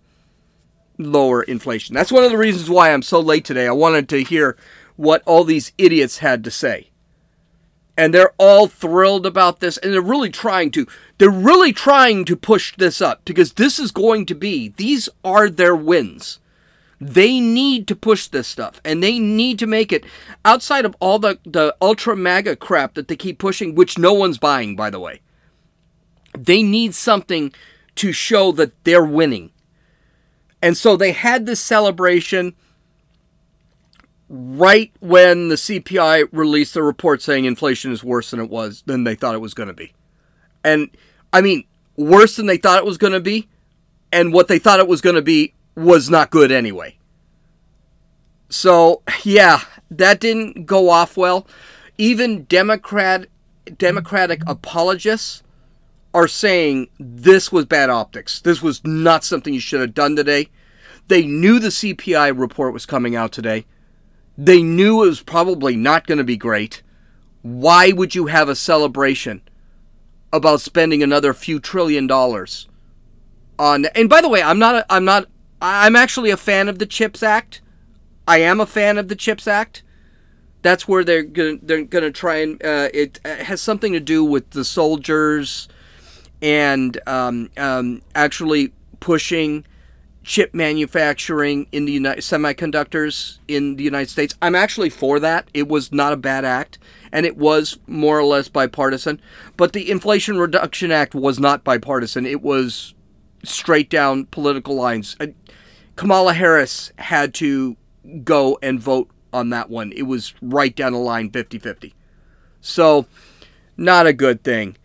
lower 0.98 1.44
inflation. 1.44 1.94
That's 1.94 2.12
one 2.12 2.24
of 2.24 2.32
the 2.32 2.38
reasons 2.38 2.70
why 2.70 2.92
I'm 2.92 3.02
so 3.02 3.20
late 3.20 3.46
today. 3.46 3.68
I 3.68 3.72
wanted 3.72 4.10
to 4.10 4.24
hear 4.24 4.58
what 4.96 5.24
all 5.26 5.44
these 5.44 5.72
idiots 5.78 6.20
had 6.20 6.44
to 6.44 6.52
say 6.52 6.90
and 7.98 8.14
they're 8.14 8.34
all 8.38 8.68
thrilled 8.68 9.26
about 9.26 9.60
this 9.60 9.78
and 9.78 9.94
they're 9.94 10.02
really 10.02 10.30
trying 10.30 10.72
to 10.72 10.88
they're 11.18 11.30
really 11.30 11.72
trying 11.72 12.26
to 12.26 12.36
push 12.36 12.76
this 12.76 13.02
up 13.02 13.24
because 13.26 13.54
this 13.54 13.80
is 13.80 13.92
going 13.92 14.26
to 14.26 14.36
be 14.36 14.70
these 14.78 15.10
are 15.24 15.50
their 15.50 15.76
wins. 15.76 16.40
They 17.00 17.40
need 17.40 17.88
to 17.90 17.96
push 17.96 18.28
this 18.28 18.48
stuff 18.48 18.82
and 18.84 19.04
they 19.04 19.20
need 19.20 19.60
to 19.60 19.68
make 19.68 19.92
it 19.92 20.06
outside 20.44 20.86
of 20.86 20.96
all 21.00 21.20
the 21.20 21.40
the 21.46 21.76
ultra 21.82 22.16
MAGA 22.16 22.56
crap 22.56 22.96
that 22.96 23.08
they 23.08 23.16
keep 23.16 23.38
pushing 23.38 23.76
which 23.76 23.98
no 23.98 24.14
one's 24.14 24.38
buying 24.38 24.76
by 24.76 24.90
the 24.90 25.00
way. 25.00 25.22
They 26.38 26.64
need 26.64 26.96
something 26.96 27.54
to 27.96 28.12
show 28.12 28.52
that 28.54 28.84
they're 28.86 29.06
winning. 29.06 29.52
And 30.64 30.76
so 30.78 30.96
they 30.96 31.12
had 31.12 31.46
this 31.46 31.60
celebration 31.60 32.56
right 34.30 34.92
when 35.00 35.50
the 35.50 35.56
CPI 35.56 36.30
released 36.32 36.74
the 36.74 36.84
report 36.84 37.22
saying 37.22 37.46
inflation 37.46 37.92
is 37.92 38.04
worse 38.04 38.32
than 38.32 38.40
it 38.40 38.50
was 38.50 38.84
than 38.86 39.04
they 39.04 39.16
thought 39.16 39.36
it 39.36 39.42
was 39.42 39.54
going 39.54 39.68
to 39.68 39.74
be. 39.74 39.94
And 40.64 40.90
I 41.32 41.42
mean, 41.42 41.66
worse 41.96 42.36
than 42.36 42.46
they 42.46 42.58
thought 42.58 42.80
it 42.80 42.86
was 42.86 42.98
going 42.98 43.14
to 43.14 43.20
be, 43.20 43.48
and 44.12 44.34
what 44.34 44.48
they 44.48 44.60
thought 44.60 44.80
it 44.80 44.88
was 44.88 45.02
going 45.02 45.16
to 45.16 45.22
be 45.22 45.54
was 45.76 46.10
not 46.10 46.30
good 46.30 46.52
anyway. 46.52 46.98
So, 48.50 49.02
yeah, 49.24 49.62
that 49.90 50.20
didn't 50.20 50.66
go 50.66 50.90
off 50.90 51.18
well. 51.18 51.48
Even 51.98 52.44
Democrat 52.46 53.28
Democratic 53.78 54.42
apologists 54.46 55.42
are 56.14 56.28
saying 56.28 56.90
this 57.00 57.52
was 57.52 57.66
bad 57.66 57.90
optics. 57.90 58.40
This 58.42 58.62
was 58.62 58.84
not 58.84 59.24
something 59.24 59.54
you 59.54 59.60
should 59.60 59.82
have 59.82 59.94
done 59.94 60.16
today. 60.16 60.50
They 61.08 61.26
knew 61.26 61.60
the 61.60 61.70
CPI 61.70 62.38
report 62.38 62.74
was 62.74 62.86
coming 62.86 63.16
out 63.16 63.32
today. 63.32 63.66
They 64.38 64.64
knew 64.64 65.04
it 65.04 65.08
was 65.08 65.22
probably 65.22 65.76
not 65.76 66.08
going 66.08 66.18
to 66.18 66.24
be 66.24 66.38
great. 66.38 66.82
Why 67.42 67.92
would 67.92 68.16
you 68.16 68.28
have 68.28 68.50
a 68.50 68.56
celebration 68.56 69.42
about 70.32 70.62
spending 70.62 71.04
another 71.04 71.34
few 71.34 71.60
trillion 71.60 72.08
dollars 72.08 72.68
on? 73.60 73.86
And 73.88 74.10
by 74.10 74.22
the 74.22 74.30
way, 74.30 74.42
I'm 74.42 74.60
not. 74.60 74.86
I'm 74.90 75.06
not. 75.06 75.28
I'm 75.62 75.96
actually 75.96 76.30
a 76.30 76.38
fan 76.38 76.68
of 76.68 76.80
the 76.80 76.86
Chips 76.86 77.22
Act. 77.22 77.62
I 78.28 78.40
am 78.40 78.60
a 78.60 78.66
fan 78.66 78.98
of 78.98 79.08
the 79.08 79.16
Chips 79.16 79.48
Act. 79.48 79.84
That's 80.62 80.88
where 80.88 81.04
they're 81.04 81.24
gonna 81.24 81.58
they're 81.62 81.84
gonna 81.84 82.12
try 82.12 82.38
and 82.38 82.64
uh, 82.64 82.90
it 82.94 83.20
has 83.26 83.62
something 83.62 83.92
to 83.94 84.00
do 84.00 84.24
with 84.24 84.52
the 84.52 84.64
soldiers 84.64 85.68
and 86.42 86.98
um, 87.06 87.50
um, 87.58 88.02
actually 88.16 88.74
pushing 89.00 89.66
chip 90.24 90.54
manufacturing 90.54 91.68
in 91.72 91.86
the 91.86 91.92
United 91.92 92.22
semiconductors 92.22 93.40
in 93.48 93.76
the 93.76 93.84
United 93.84 94.10
States. 94.10 94.36
I'm 94.42 94.56
actually 94.56 94.90
for 94.90 95.20
that. 95.20 95.50
It 95.54 95.68
was 95.68 95.92
not 95.92 96.14
a 96.14 96.18
bad 96.18 96.46
act 96.46 96.80
and 97.12 97.26
it 97.26 97.38
was 97.38 97.78
more 97.88 98.20
or 98.20 98.24
less 98.24 98.48
bipartisan, 98.48 99.22
but 99.58 99.74
the 99.74 99.92
Inflation 99.92 100.38
Reduction 100.38 100.92
Act 100.92 101.14
was 101.14 101.40
not 101.40 101.64
bipartisan. 101.64 102.26
It 102.26 102.42
was 102.42 102.96
straight 103.44 103.90
down 103.90 104.26
political 104.28 104.76
lines. 104.76 105.16
Uh, 105.20 105.28
Kamala 105.96 106.34
Harris 106.34 106.92
had 106.98 107.34
to 107.36 107.76
go 108.24 108.58
and 108.64 108.80
vote 108.80 109.10
on 109.32 109.50
that 109.50 109.70
one. 109.70 109.92
It 109.92 110.04
was 110.04 110.34
right 110.42 110.76
down 110.76 110.94
the 110.94 111.00
line 111.00 111.30
50-50. 111.30 111.94
So, 112.62 113.06
not 113.76 114.08
a 114.08 114.14
good 114.14 114.44
thing. 114.44 114.78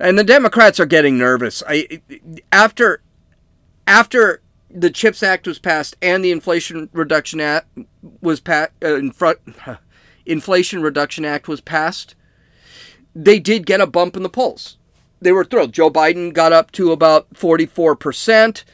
And 0.00 0.18
the 0.18 0.24
Democrats 0.24 0.80
are 0.80 0.86
getting 0.86 1.18
nervous. 1.18 1.62
I 1.66 2.02
after 2.52 3.00
after 3.86 4.42
the 4.70 4.90
CHIPS 4.90 5.22
Act 5.22 5.46
was 5.46 5.58
passed 5.58 5.96
and 6.02 6.24
the 6.24 6.30
Inflation 6.32 6.88
Reduction 6.92 7.40
Act 7.40 7.68
was 8.20 8.40
passed. 8.40 8.72
Uh, 8.82 9.00
Inflation 10.26 10.82
Reduction 10.82 11.24
Act 11.24 11.48
was 11.48 11.60
passed. 11.60 12.14
They 13.14 13.38
did 13.38 13.64
get 13.64 13.80
a 13.80 13.86
bump 13.86 14.16
in 14.16 14.22
the 14.22 14.28
polls. 14.28 14.76
They 15.20 15.32
were 15.32 15.44
thrilled. 15.44 15.72
Joe 15.72 15.90
Biden 15.90 16.32
got 16.34 16.52
up 16.52 16.72
to 16.72 16.92
about 16.92 17.28
forty-four 17.34 17.96
percent. 17.96 18.64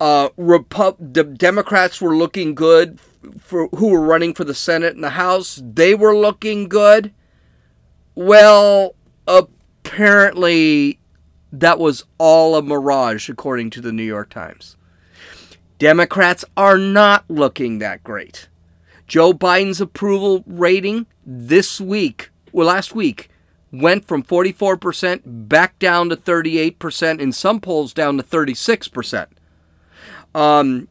Uh, 0.00 0.30
Repu- 0.30 0.96
the 0.98 1.24
Democrats 1.24 2.00
were 2.00 2.16
looking 2.16 2.54
good 2.54 2.98
for 3.38 3.68
who 3.68 3.90
were 3.90 4.00
running 4.00 4.34
for 4.34 4.44
the 4.44 4.54
Senate 4.54 4.94
and 4.94 5.04
the 5.04 5.10
House. 5.10 5.62
They 5.64 5.94
were 5.94 6.16
looking 6.16 6.68
good. 6.68 7.12
Well, 8.14 8.96
apparently, 9.28 10.98
that 11.52 11.78
was 11.78 12.04
all 12.18 12.56
a 12.56 12.62
mirage, 12.62 13.28
according 13.28 13.70
to 13.70 13.80
the 13.80 13.92
New 13.92 14.02
York 14.02 14.30
Times. 14.30 14.76
Democrats 15.78 16.44
are 16.56 16.78
not 16.78 17.24
looking 17.28 17.78
that 17.78 18.02
great. 18.02 18.48
Joe 19.06 19.32
Biden's 19.32 19.80
approval 19.80 20.42
rating 20.46 21.06
this 21.24 21.80
week, 21.80 22.30
well, 22.52 22.66
last 22.66 22.94
week, 22.94 23.28
went 23.70 24.06
from 24.06 24.22
44% 24.22 25.20
back 25.24 25.78
down 25.78 26.08
to 26.08 26.16
38%, 26.16 27.20
in 27.20 27.32
some 27.32 27.60
polls 27.60 27.92
down 27.92 28.16
to 28.16 28.22
36%. 28.22 29.26
Um, 30.34 30.88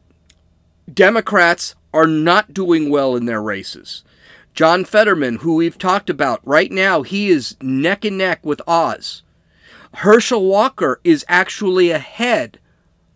Democrats 0.92 1.74
are 1.92 2.06
not 2.06 2.54
doing 2.54 2.88
well 2.88 3.16
in 3.16 3.26
their 3.26 3.42
races. 3.42 4.04
John 4.54 4.84
Fetterman, 4.84 5.38
who 5.38 5.56
we've 5.56 5.78
talked 5.78 6.08
about, 6.08 6.40
right 6.44 6.70
now 6.70 7.02
he 7.02 7.28
is 7.28 7.56
neck 7.60 8.04
and 8.04 8.16
neck 8.16 8.44
with 8.44 8.62
Oz. 8.66 9.22
Herschel 9.94 10.44
Walker 10.44 11.00
is 11.04 11.24
actually 11.28 11.90
ahead 11.90 12.58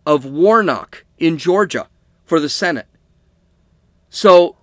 of 0.05 0.25
Warnock 0.25 1.05
in 1.21 1.39
Georgia 1.39 1.89
for 2.25 2.41
the 2.41 2.49
Senate. 2.49 2.89
So 4.09 4.57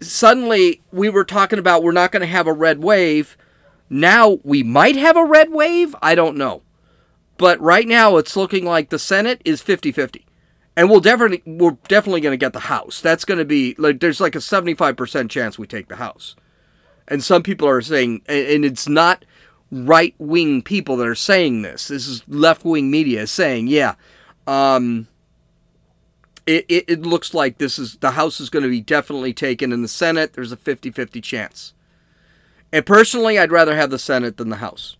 suddenly 0.00 0.82
we 0.92 1.08
were 1.08 1.24
talking 1.24 1.58
about 1.58 1.82
we're 1.82 1.92
not 1.92 2.12
going 2.12 2.20
to 2.20 2.26
have 2.26 2.46
a 2.46 2.52
red 2.52 2.82
wave. 2.82 3.36
Now 3.90 4.38
we 4.44 4.62
might 4.62 4.96
have 4.96 5.16
a 5.16 5.24
red 5.24 5.50
wave. 5.50 5.96
I 6.02 6.14
don't 6.14 6.36
know. 6.36 6.62
But 7.38 7.60
right 7.60 7.86
now 7.86 8.16
it's 8.16 8.36
looking 8.36 8.64
like 8.64 8.90
the 8.90 8.98
Senate 8.98 9.42
is 9.44 9.62
50-50. 9.62 10.22
And 10.76 10.90
we'll 10.90 11.00
definitely 11.00 11.42
we're 11.46 11.78
definitely 11.88 12.20
going 12.20 12.34
to 12.34 12.44
get 12.44 12.52
the 12.52 12.60
House. 12.60 13.00
That's 13.00 13.24
going 13.24 13.38
to 13.38 13.44
be 13.44 13.74
like 13.78 14.00
there's 14.00 14.20
like 14.20 14.34
a 14.34 14.38
75% 14.38 15.30
chance 15.30 15.58
we 15.58 15.66
take 15.66 15.88
the 15.88 15.96
House. 15.96 16.36
And 17.08 17.24
some 17.24 17.42
people 17.42 17.66
are 17.66 17.80
saying 17.80 18.22
and 18.28 18.64
it's 18.64 18.88
not 18.88 19.24
right-wing 19.70 20.62
people 20.62 20.96
that 20.98 21.08
are 21.08 21.14
saying 21.14 21.62
this. 21.62 21.88
This 21.88 22.06
is 22.06 22.22
left-wing 22.28 22.90
media 22.90 23.26
saying, 23.26 23.68
yeah, 23.68 23.94
um, 24.46 25.08
it, 26.46 26.64
it, 26.68 26.84
it 26.88 27.02
looks 27.02 27.34
like 27.34 27.58
this 27.58 27.78
is 27.78 27.96
the 27.96 28.12
House 28.12 28.40
is 28.40 28.50
going 28.50 28.62
to 28.62 28.68
be 28.68 28.80
definitely 28.80 29.32
taken 29.32 29.72
in 29.72 29.82
the 29.82 29.88
Senate. 29.88 30.32
There's 30.32 30.52
a 30.52 30.56
50 30.56 30.90
50 30.90 31.20
chance. 31.20 31.74
And 32.72 32.86
personally, 32.86 33.38
I'd 33.38 33.52
rather 33.52 33.76
have 33.76 33.90
the 33.90 33.98
Senate 33.98 34.36
than 34.36 34.50
the 34.50 34.56
House. 34.56 34.96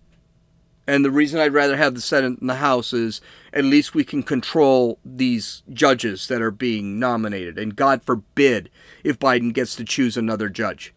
And 0.88 1.04
the 1.04 1.10
reason 1.10 1.40
I'd 1.40 1.52
rather 1.52 1.76
have 1.76 1.94
the 1.94 2.00
Senate 2.00 2.38
than 2.38 2.46
the 2.46 2.56
House 2.56 2.92
is 2.92 3.20
at 3.52 3.64
least 3.64 3.94
we 3.94 4.04
can 4.04 4.22
control 4.22 4.98
these 5.04 5.62
judges 5.72 6.28
that 6.28 6.40
are 6.40 6.52
being 6.52 6.98
nominated. 6.98 7.58
And 7.58 7.74
God 7.74 8.02
forbid 8.04 8.70
if 9.02 9.18
Biden 9.18 9.52
gets 9.52 9.74
to 9.76 9.84
choose 9.84 10.16
another 10.16 10.48
judge. 10.48 10.94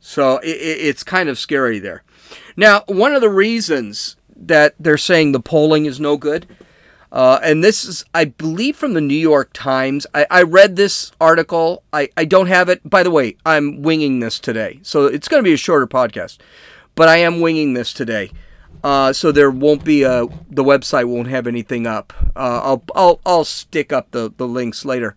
So 0.00 0.38
it, 0.38 0.48
it's 0.48 1.04
kind 1.04 1.28
of 1.28 1.38
scary 1.38 1.78
there. 1.78 2.02
Now, 2.56 2.82
one 2.86 3.14
of 3.14 3.20
the 3.20 3.30
reasons 3.30 4.16
that 4.34 4.74
they're 4.78 4.98
saying 4.98 5.32
the 5.32 5.40
polling 5.40 5.86
is 5.86 6.00
no 6.00 6.16
good, 6.16 6.46
uh, 7.10 7.40
and 7.42 7.64
this 7.64 7.84
is, 7.84 8.04
I 8.12 8.26
believe, 8.26 8.76
from 8.76 8.94
the 8.94 9.00
New 9.00 9.16
York 9.16 9.50
Times. 9.52 10.06
I, 10.14 10.26
I 10.30 10.42
read 10.42 10.76
this 10.76 11.12
article. 11.20 11.82
I, 11.92 12.10
I 12.16 12.24
don't 12.24 12.48
have 12.48 12.68
it. 12.68 12.88
By 12.88 13.02
the 13.02 13.10
way, 13.10 13.36
I'm 13.46 13.82
winging 13.82 14.20
this 14.20 14.38
today. 14.38 14.80
So 14.82 15.06
it's 15.06 15.28
going 15.28 15.42
to 15.42 15.48
be 15.48 15.54
a 15.54 15.58
shorter 15.58 15.86
podcast, 15.86 16.38
but 16.94 17.08
I 17.08 17.16
am 17.18 17.40
winging 17.40 17.74
this 17.74 17.92
today. 17.92 18.30
Uh, 18.84 19.12
so 19.12 19.32
there 19.32 19.50
won't 19.50 19.84
be 19.84 20.02
a 20.02 20.26
the 20.50 20.62
website 20.62 21.06
won't 21.06 21.28
have 21.28 21.46
anything 21.46 21.86
up. 21.86 22.12
Uh, 22.36 22.60
I'll 22.62 22.84
I'll 22.94 23.20
I'll 23.26 23.44
stick 23.44 23.92
up 23.92 24.12
the 24.12 24.32
the 24.36 24.46
links 24.46 24.84
later. 24.84 25.16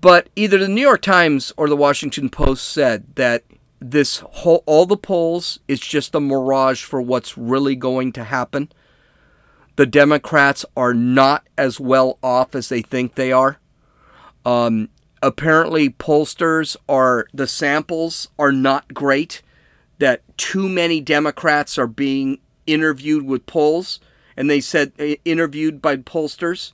But 0.00 0.28
either 0.36 0.58
the 0.58 0.68
New 0.68 0.80
York 0.80 1.02
Times 1.02 1.52
or 1.56 1.68
the 1.68 1.76
Washington 1.76 2.30
Post 2.30 2.68
said 2.68 3.04
that 3.16 3.44
this 3.80 4.18
whole 4.18 4.62
all 4.64 4.86
the 4.86 4.96
polls 4.96 5.60
is 5.68 5.80
just 5.80 6.14
a 6.14 6.20
mirage 6.20 6.82
for 6.82 7.02
what's 7.02 7.36
really 7.36 7.76
going 7.76 8.12
to 8.12 8.24
happen. 8.24 8.70
The 9.78 9.86
Democrats 9.86 10.66
are 10.76 10.92
not 10.92 11.46
as 11.56 11.78
well 11.78 12.18
off 12.20 12.56
as 12.56 12.68
they 12.68 12.82
think 12.82 13.14
they 13.14 13.30
are. 13.30 13.60
Um, 14.44 14.88
apparently, 15.22 15.88
pollsters 15.88 16.76
are 16.88 17.28
the 17.32 17.46
samples 17.46 18.26
are 18.40 18.50
not 18.50 18.92
great. 18.92 19.40
That 19.98 20.22
too 20.36 20.68
many 20.68 21.00
Democrats 21.00 21.78
are 21.78 21.86
being 21.86 22.40
interviewed 22.66 23.24
with 23.24 23.46
polls, 23.46 24.00
and 24.36 24.50
they 24.50 24.60
said 24.60 24.94
uh, 24.98 25.14
interviewed 25.24 25.80
by 25.80 25.98
pollsters, 25.98 26.72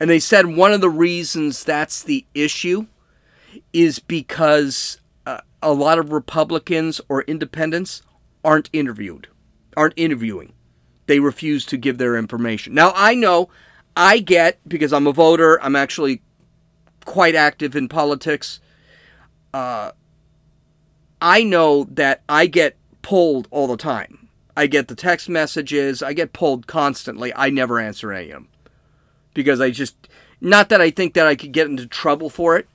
and 0.00 0.08
they 0.08 0.18
said 0.18 0.46
one 0.46 0.72
of 0.72 0.80
the 0.80 0.88
reasons 0.88 1.62
that's 1.62 2.02
the 2.02 2.24
issue 2.32 2.86
is 3.74 3.98
because 3.98 5.02
uh, 5.26 5.42
a 5.62 5.74
lot 5.74 5.98
of 5.98 6.12
Republicans 6.12 6.98
or 7.10 7.24
independents 7.24 8.00
aren't 8.42 8.70
interviewed, 8.72 9.28
aren't 9.76 9.92
interviewing. 9.98 10.54
They 11.08 11.18
refuse 11.18 11.64
to 11.66 11.76
give 11.76 11.98
their 11.98 12.16
information. 12.16 12.74
Now, 12.74 12.92
I 12.94 13.14
know 13.14 13.48
I 13.96 14.20
get, 14.20 14.60
because 14.68 14.92
I'm 14.92 15.06
a 15.06 15.12
voter, 15.12 15.60
I'm 15.62 15.74
actually 15.74 16.22
quite 17.04 17.34
active 17.34 17.74
in 17.74 17.88
politics. 17.88 18.60
Uh, 19.52 19.92
I 21.20 21.42
know 21.42 21.84
that 21.90 22.22
I 22.28 22.46
get 22.46 22.76
polled 23.02 23.48
all 23.50 23.66
the 23.66 23.76
time. 23.78 24.28
I 24.54 24.66
get 24.66 24.88
the 24.88 24.94
text 24.94 25.28
messages. 25.28 26.02
I 26.02 26.12
get 26.12 26.32
polled 26.32 26.66
constantly. 26.66 27.32
I 27.34 27.48
never 27.48 27.80
answer 27.80 28.12
any 28.12 28.26
of 28.26 28.34
them 28.34 28.48
because 29.32 29.60
I 29.60 29.70
just 29.70 30.08
not 30.40 30.68
that 30.68 30.80
I 30.80 30.90
think 30.90 31.14
that 31.14 31.26
I 31.26 31.36
could 31.36 31.52
get 31.52 31.68
into 31.68 31.86
trouble 31.86 32.28
for 32.28 32.56
it, 32.58 32.68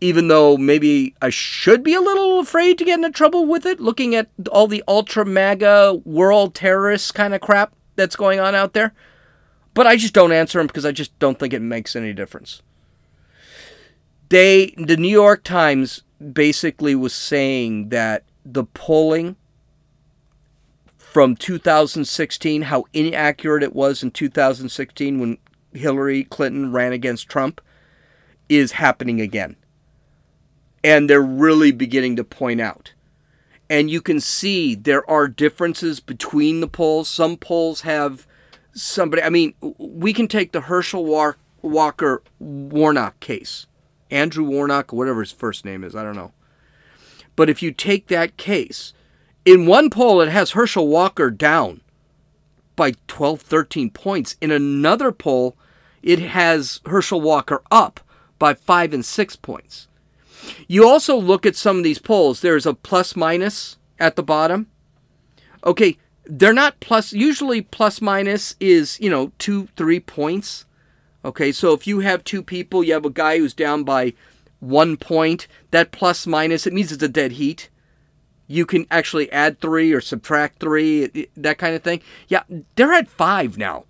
even 0.00 0.28
though 0.28 0.56
maybe 0.56 1.14
I 1.20 1.30
should 1.30 1.82
be 1.82 1.94
a 1.94 2.00
little 2.00 2.40
afraid 2.40 2.78
to 2.78 2.84
get 2.84 2.98
into 2.98 3.10
trouble 3.10 3.46
with 3.46 3.66
it, 3.66 3.80
looking 3.80 4.14
at 4.14 4.28
all 4.50 4.66
the 4.66 4.82
ultra 4.88 5.24
MAGA 5.24 6.00
world 6.04 6.54
terrorists 6.54 7.12
kind 7.12 7.34
of 7.34 7.40
crap 7.40 7.74
that's 7.96 8.16
going 8.16 8.40
on 8.40 8.54
out 8.54 8.72
there. 8.72 8.94
But 9.74 9.86
I 9.86 9.96
just 9.96 10.14
don't 10.14 10.32
answer 10.32 10.58
them 10.58 10.66
because 10.66 10.86
I 10.86 10.92
just 10.92 11.16
don't 11.18 11.38
think 11.38 11.52
it 11.52 11.60
makes 11.60 11.94
any 11.94 12.12
difference. 12.12 12.62
They, 14.30 14.74
the 14.76 14.96
New 14.96 15.08
York 15.08 15.44
Times 15.44 16.02
basically 16.32 16.94
was 16.94 17.14
saying 17.14 17.90
that 17.90 18.24
the 18.44 18.64
polling 18.64 19.36
from 20.96 21.34
2016, 21.36 22.62
how 22.62 22.84
inaccurate 22.92 23.62
it 23.62 23.74
was 23.74 24.02
in 24.02 24.12
2016 24.12 25.18
when 25.18 25.38
Hillary 25.72 26.24
Clinton 26.24 26.72
ran 26.72 26.92
against 26.92 27.28
Trump, 27.28 27.60
is 28.48 28.72
happening 28.72 29.20
again. 29.20 29.56
And 30.82 31.08
they're 31.08 31.20
really 31.20 31.72
beginning 31.72 32.16
to 32.16 32.24
point 32.24 32.60
out. 32.60 32.92
And 33.68 33.90
you 33.90 34.00
can 34.00 34.20
see 34.20 34.74
there 34.74 35.08
are 35.08 35.28
differences 35.28 36.00
between 36.00 36.60
the 36.60 36.68
polls. 36.68 37.08
Some 37.08 37.36
polls 37.36 37.82
have 37.82 38.26
somebody, 38.72 39.22
I 39.22 39.30
mean, 39.30 39.54
we 39.78 40.12
can 40.12 40.26
take 40.26 40.52
the 40.52 40.62
Herschel 40.62 41.04
Walker 41.62 42.22
Warnock 42.38 43.20
case. 43.20 43.66
Andrew 44.10 44.44
Warnock, 44.44 44.92
whatever 44.92 45.20
his 45.20 45.32
first 45.32 45.64
name 45.64 45.84
is, 45.84 45.94
I 45.94 46.02
don't 46.02 46.16
know. 46.16 46.32
But 47.36 47.48
if 47.48 47.62
you 47.62 47.70
take 47.70 48.08
that 48.08 48.36
case, 48.36 48.92
in 49.44 49.66
one 49.66 49.88
poll, 49.88 50.20
it 50.20 50.28
has 50.28 50.50
Herschel 50.52 50.88
Walker 50.88 51.30
down 51.30 51.80
by 52.76 52.94
12, 53.06 53.40
13 53.40 53.90
points. 53.90 54.36
In 54.40 54.50
another 54.50 55.12
poll, 55.12 55.56
it 56.02 56.18
has 56.18 56.80
Herschel 56.86 57.20
Walker 57.20 57.62
up 57.70 58.00
by 58.38 58.54
five 58.54 58.92
and 58.92 59.04
six 59.04 59.36
points. 59.36 59.86
You 60.68 60.86
also 60.86 61.16
look 61.16 61.46
at 61.46 61.56
some 61.56 61.78
of 61.78 61.84
these 61.84 61.98
polls, 61.98 62.40
there's 62.40 62.66
a 62.66 62.74
plus 62.74 63.16
minus 63.16 63.76
at 63.98 64.16
the 64.16 64.22
bottom. 64.22 64.68
Okay, 65.64 65.98
they're 66.24 66.52
not 66.52 66.80
plus, 66.80 67.12
usually 67.12 67.60
plus 67.60 68.00
minus 68.00 68.56
is, 68.60 68.98
you 69.00 69.10
know, 69.10 69.32
two, 69.38 69.68
three 69.76 70.00
points. 70.00 70.64
Okay, 71.24 71.52
so 71.52 71.72
if 71.74 71.86
you 71.86 72.00
have 72.00 72.24
two 72.24 72.42
people, 72.42 72.82
you 72.82 72.94
have 72.94 73.04
a 73.04 73.10
guy 73.10 73.38
who's 73.38 73.54
down 73.54 73.84
by 73.84 74.14
one 74.60 74.96
point, 74.96 75.46
that 75.70 75.90
plus 75.90 76.26
minus, 76.26 76.66
it 76.66 76.72
means 76.72 76.92
it's 76.92 77.02
a 77.02 77.08
dead 77.08 77.32
heat 77.32 77.68
you 78.50 78.66
can 78.66 78.84
actually 78.90 79.30
add 79.30 79.60
three 79.60 79.92
or 79.92 80.00
subtract 80.00 80.58
three, 80.58 81.28
that 81.36 81.56
kind 81.56 81.76
of 81.76 81.84
thing. 81.84 82.02
Yeah, 82.26 82.42
they're 82.74 82.92
at 82.92 83.06
five 83.06 83.56
now. 83.56 83.84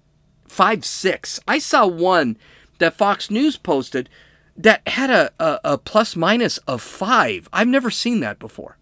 Five, 0.46 0.84
six. 0.84 1.40
I 1.48 1.58
saw 1.58 1.86
one 1.86 2.36
that 2.76 2.98
Fox 2.98 3.30
News 3.30 3.56
posted 3.56 4.10
that 4.56 4.86
had 4.88 5.10
a, 5.10 5.32
a, 5.38 5.60
a 5.64 5.78
plus 5.78 6.16
minus 6.16 6.58
of 6.58 6.82
five. 6.82 7.48
I've 7.52 7.68
never 7.68 7.90
seen 7.90 8.20
that 8.20 8.38
before. 8.38 8.76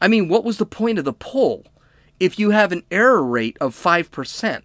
I 0.00 0.08
mean, 0.08 0.28
what 0.28 0.44
was 0.44 0.58
the 0.58 0.66
point 0.66 0.98
of 0.98 1.04
the 1.04 1.12
poll 1.12 1.66
if 2.20 2.38
you 2.38 2.50
have 2.50 2.72
an 2.72 2.84
error 2.90 3.22
rate 3.22 3.56
of 3.60 3.74
5%? 3.74 4.62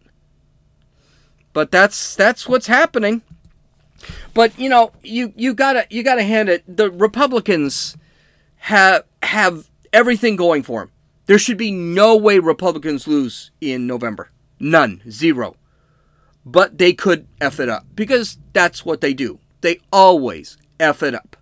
But 1.53 1.71
that's 1.71 2.15
that's 2.15 2.49
what's 2.49 2.67
happening. 2.67 3.21
But 4.33 4.57
you 4.57 4.69
know, 4.69 4.91
you 5.03 5.33
you 5.35 5.53
gotta 5.53 5.85
you 5.89 6.03
gotta 6.03 6.23
hand 6.23 6.49
it. 6.49 6.63
The 6.67 6.89
Republicans 6.89 7.95
have 8.57 9.03
have 9.21 9.69
everything 9.93 10.35
going 10.35 10.63
for 10.63 10.81
them. 10.81 10.91
There 11.27 11.37
should 11.37 11.57
be 11.57 11.71
no 11.71 12.17
way 12.17 12.39
Republicans 12.39 13.07
lose 13.07 13.51
in 13.61 13.87
November. 13.87 14.31
None. 14.59 15.01
Zero. 15.09 15.55
But 16.45 16.77
they 16.79 16.91
could 16.91 17.27
F 17.39 17.59
it 17.59 17.69
up 17.69 17.85
because 17.95 18.37
that's 18.51 18.83
what 18.83 18.99
they 18.99 19.13
do. 19.13 19.39
They 19.63 19.79
always 19.93 20.57
F 20.77 21.01
it 21.01 21.15
up. 21.15 21.37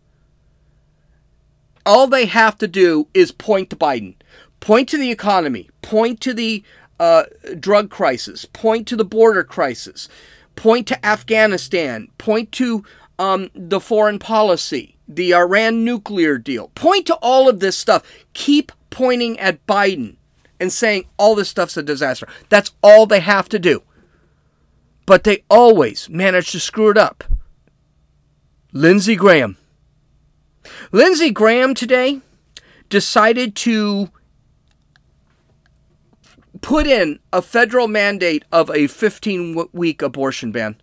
All 1.88 2.06
they 2.06 2.28
have 2.28 2.56
to 2.60 2.68
do 2.68 3.08
is 3.16 3.32
point 3.32 3.72
to 3.72 3.76
Biden, 3.76 4.14
point 4.60 4.88
to 4.90 4.98
the 5.00 5.10
economy, 5.10 5.72
point 5.82 6.22
to 6.22 6.32
the 6.36 6.64
uh, 7.00 7.24
drug 7.60 7.90
crisis, 7.90 8.46
point 8.46 8.88
to 8.88 8.96
the 8.96 9.04
border 9.04 9.44
crisis, 9.44 10.08
point 10.56 10.88
to 10.90 11.04
Afghanistan, 11.04 12.10
point 12.20 12.52
to 12.52 12.86
um, 13.18 13.50
the 13.56 13.80
foreign 13.80 14.20
policy, 14.20 14.96
the 15.08 15.34
Iran 15.34 15.84
nuclear 15.84 16.38
deal. 16.38 16.68
Point 16.76 17.08
to 17.08 17.16
all 17.16 17.50
of 17.50 17.60
this 17.60 17.76
stuff. 17.76 18.04
Keep 18.36 18.72
pointing 18.92 19.40
at 19.40 19.66
Biden 19.66 20.18
and 20.60 20.72
saying 20.72 21.06
all 21.18 21.34
this 21.34 21.50
stuff's 21.50 21.76
a 21.76 21.82
disaster. 21.82 22.28
That's 22.50 22.72
all 22.84 23.08
they 23.08 23.22
have 23.22 23.50
to 23.50 23.58
do. 23.58 23.82
But 25.08 25.24
they 25.24 25.44
always 25.50 26.08
manage 26.08 26.52
to 26.52 26.60
screw 26.60 26.92
it 26.92 26.98
up. 27.00 27.24
Lindsey 28.74 29.16
Graham. 29.16 29.58
Lindsey 30.92 31.30
Graham 31.30 31.74
today 31.74 32.22
decided 32.90 33.56
to 33.58 34.10
put 36.62 36.88
in 36.88 37.20
a 37.34 37.42
federal 37.42 37.88
mandate 37.88 38.46
of 38.52 38.70
a 38.72 38.88
15 38.88 39.68
week 39.74 40.02
abortion 40.02 40.52
ban. 40.52 40.76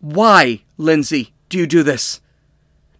Why, 0.00 0.62
Lindsey, 0.76 1.32
do 1.48 1.58
you 1.58 1.66
do 1.66 1.82
this? 1.82 2.20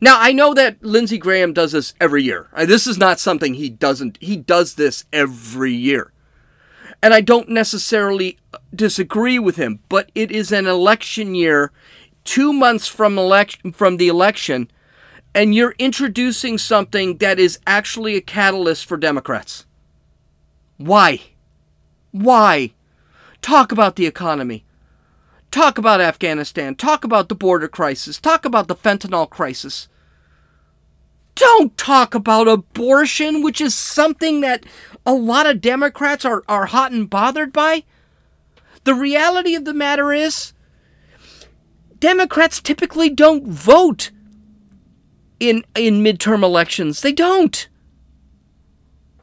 Now, 0.00 0.16
I 0.18 0.32
know 0.32 0.54
that 0.54 0.82
Lindsey 0.82 1.18
Graham 1.18 1.52
does 1.52 1.72
this 1.72 1.94
every 2.00 2.22
year. 2.22 2.48
Uh, 2.52 2.66
this 2.66 2.86
is 2.86 2.98
not 2.98 3.20
something 3.20 3.54
he 3.54 3.68
doesn't, 3.68 4.18
he 4.20 4.36
does 4.36 4.74
this 4.74 5.04
every 5.12 5.72
year. 5.72 6.12
And 7.02 7.12
I 7.12 7.20
don't 7.20 7.50
necessarily 7.50 8.38
disagree 8.74 9.38
with 9.38 9.56
him, 9.56 9.80
but 9.88 10.10
it 10.14 10.30
is 10.30 10.52
an 10.52 10.66
election 10.66 11.34
year, 11.34 11.72
two 12.24 12.52
months 12.52 12.88
from 12.88 13.18
election 13.18 13.72
from 13.72 13.98
the 13.98 14.08
election, 14.08 14.70
and 15.34 15.54
you're 15.54 15.74
introducing 15.78 16.58
something 16.58 17.18
that 17.18 17.38
is 17.38 17.58
actually 17.66 18.16
a 18.16 18.20
catalyst 18.20 18.86
for 18.86 18.96
Democrats. 18.96 19.66
Why? 20.76 21.20
Why? 22.10 22.72
Talk 23.42 23.72
about 23.72 23.96
the 23.96 24.06
economy. 24.06 24.64
Talk 25.50 25.78
about 25.78 26.00
Afghanistan. 26.00 26.74
Talk 26.74 27.04
about 27.04 27.28
the 27.28 27.34
border 27.34 27.68
crisis. 27.68 28.18
Talk 28.18 28.44
about 28.44 28.66
the 28.66 28.74
fentanyl 28.74 29.28
crisis. 29.28 29.88
Don't 31.36 31.76
talk 31.76 32.14
about 32.14 32.48
abortion, 32.48 33.42
which 33.42 33.60
is 33.60 33.74
something 33.74 34.40
that 34.40 34.64
a 35.04 35.12
lot 35.12 35.46
of 35.46 35.60
Democrats 35.60 36.24
are, 36.24 36.42
are 36.48 36.66
hot 36.66 36.90
and 36.90 37.10
bothered 37.10 37.52
by? 37.52 37.84
The 38.82 38.94
reality 38.94 39.54
of 39.54 39.64
the 39.64 39.74
matter 39.74 40.12
is, 40.12 40.53
Democrats 42.04 42.60
typically 42.60 43.08
don't 43.08 43.46
vote 43.46 44.10
in 45.40 45.64
in 45.74 46.04
midterm 46.04 46.42
elections. 46.42 47.00
They 47.00 47.12
don't. 47.12 47.66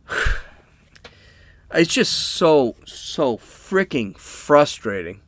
It's 1.73 1.93
just 1.93 2.11
so 2.11 2.75
so 2.85 3.37
freaking 3.37 4.17
frustrating. 4.17 5.21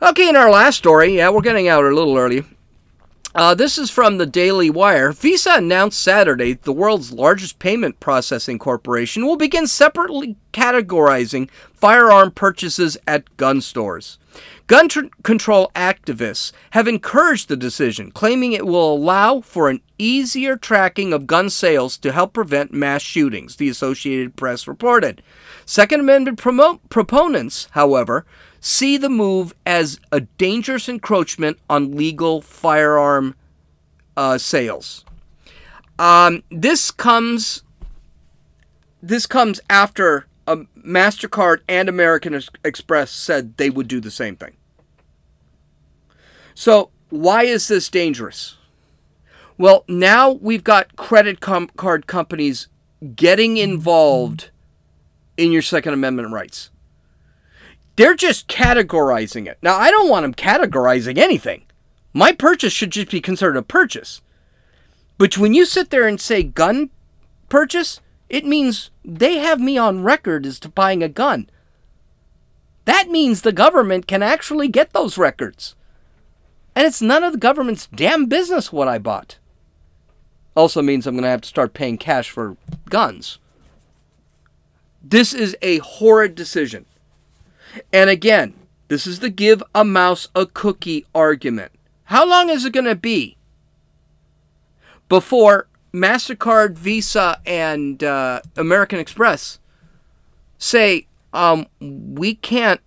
Okay, 0.00 0.28
in 0.28 0.36
our 0.36 0.48
last 0.48 0.76
story, 0.76 1.16
yeah, 1.16 1.28
we're 1.28 1.40
getting 1.40 1.66
out 1.66 1.82
a 1.82 1.88
little 1.88 2.16
early. 2.16 2.44
Uh, 3.34 3.52
this 3.52 3.78
is 3.78 3.90
from 3.90 4.18
the 4.18 4.26
Daily 4.26 4.70
Wire. 4.70 5.10
Visa 5.10 5.54
announced 5.54 6.00
Saturday 6.00 6.52
the 6.52 6.72
world's 6.72 7.10
largest 7.10 7.58
payment 7.58 7.98
processing 7.98 8.60
corporation 8.60 9.26
will 9.26 9.36
begin 9.36 9.66
separately 9.66 10.36
categorizing 10.52 11.50
firearm 11.72 12.30
purchases 12.30 12.96
at 13.08 13.36
gun 13.36 13.60
stores. 13.60 14.18
Gun 14.68 14.88
tr- 14.88 15.06
control 15.24 15.72
activists 15.74 16.52
have 16.70 16.86
encouraged 16.86 17.48
the 17.48 17.56
decision, 17.56 18.12
claiming 18.12 18.52
it 18.52 18.66
will 18.66 18.94
allow 18.94 19.40
for 19.40 19.68
an 19.68 19.80
easier 19.98 20.56
tracking 20.56 21.12
of 21.12 21.26
gun 21.26 21.50
sales 21.50 21.98
to 21.98 22.12
help 22.12 22.34
prevent 22.34 22.72
mass 22.72 23.02
shootings, 23.02 23.56
the 23.56 23.68
Associated 23.68 24.36
Press 24.36 24.68
reported. 24.68 25.22
Second 25.66 26.00
Amendment 26.00 26.38
proponents, 26.38 27.68
however, 27.72 28.26
see 28.64 28.96
the 28.96 29.10
move 29.10 29.54
as 29.66 30.00
a 30.10 30.20
dangerous 30.20 30.88
encroachment 30.88 31.58
on 31.68 31.94
legal 31.94 32.40
firearm 32.40 33.34
uh, 34.16 34.38
sales. 34.38 35.04
Um, 35.98 36.42
this 36.50 36.90
comes 36.90 37.62
this 39.02 39.26
comes 39.26 39.60
after 39.68 40.26
um, 40.46 40.66
Mastercard 40.78 41.58
and 41.68 41.90
American 41.90 42.40
Express 42.64 43.10
said 43.10 43.58
they 43.58 43.68
would 43.68 43.86
do 43.86 44.00
the 44.00 44.10
same 44.10 44.34
thing. 44.34 44.56
So 46.54 46.90
why 47.10 47.44
is 47.44 47.68
this 47.68 47.90
dangerous? 47.90 48.56
Well, 49.58 49.84
now 49.88 50.30
we've 50.32 50.64
got 50.64 50.96
credit 50.96 51.40
com- 51.40 51.70
card 51.76 52.06
companies 52.06 52.68
getting 53.14 53.58
involved 53.58 54.50
in 55.36 55.52
your 55.52 55.62
Second 55.62 55.92
Amendment 55.92 56.32
rights. 56.32 56.70
They're 57.96 58.14
just 58.14 58.48
categorizing 58.48 59.46
it. 59.46 59.58
Now, 59.62 59.76
I 59.78 59.90
don't 59.90 60.08
want 60.08 60.24
them 60.24 60.34
categorizing 60.34 61.18
anything. 61.18 61.64
My 62.12 62.32
purchase 62.32 62.72
should 62.72 62.90
just 62.90 63.10
be 63.10 63.20
considered 63.20 63.56
a 63.56 63.62
purchase. 63.62 64.20
But 65.18 65.38
when 65.38 65.54
you 65.54 65.64
sit 65.64 65.90
there 65.90 66.06
and 66.06 66.20
say 66.20 66.42
gun 66.42 66.90
purchase, 67.48 68.00
it 68.28 68.44
means 68.44 68.90
they 69.04 69.38
have 69.38 69.60
me 69.60 69.78
on 69.78 70.02
record 70.02 70.46
as 70.46 70.58
to 70.60 70.68
buying 70.68 71.02
a 71.02 71.08
gun. 71.08 71.48
That 72.84 73.08
means 73.08 73.42
the 73.42 73.52
government 73.52 74.06
can 74.06 74.22
actually 74.22 74.68
get 74.68 74.92
those 74.92 75.16
records. 75.16 75.74
And 76.74 76.86
it's 76.86 77.00
none 77.00 77.22
of 77.22 77.32
the 77.32 77.38
government's 77.38 77.86
damn 77.94 78.26
business 78.26 78.72
what 78.72 78.88
I 78.88 78.98
bought. 78.98 79.38
Also 80.56 80.82
means 80.82 81.06
I'm 81.06 81.14
going 81.14 81.22
to 81.22 81.28
have 81.28 81.42
to 81.42 81.48
start 81.48 81.74
paying 81.74 81.98
cash 81.98 82.30
for 82.30 82.56
guns. 82.90 83.38
This 85.02 85.32
is 85.32 85.56
a 85.62 85.78
horrid 85.78 86.34
decision. 86.34 86.86
And 87.92 88.10
again, 88.10 88.54
this 88.88 89.06
is 89.06 89.20
the 89.20 89.30
give 89.30 89.62
a 89.74 89.84
mouse 89.84 90.28
a 90.34 90.46
cookie 90.46 91.06
argument. 91.14 91.72
How 92.04 92.26
long 92.26 92.50
is 92.50 92.64
it 92.64 92.72
going 92.72 92.84
to 92.84 92.94
be 92.94 93.36
before 95.08 95.68
MasterCard, 95.92 96.76
Visa, 96.76 97.40
and 97.46 98.02
uh, 98.02 98.40
American 98.56 98.98
Express 98.98 99.58
say, 100.58 101.06
um, 101.32 101.66
we 101.80 102.34
can't, 102.34 102.80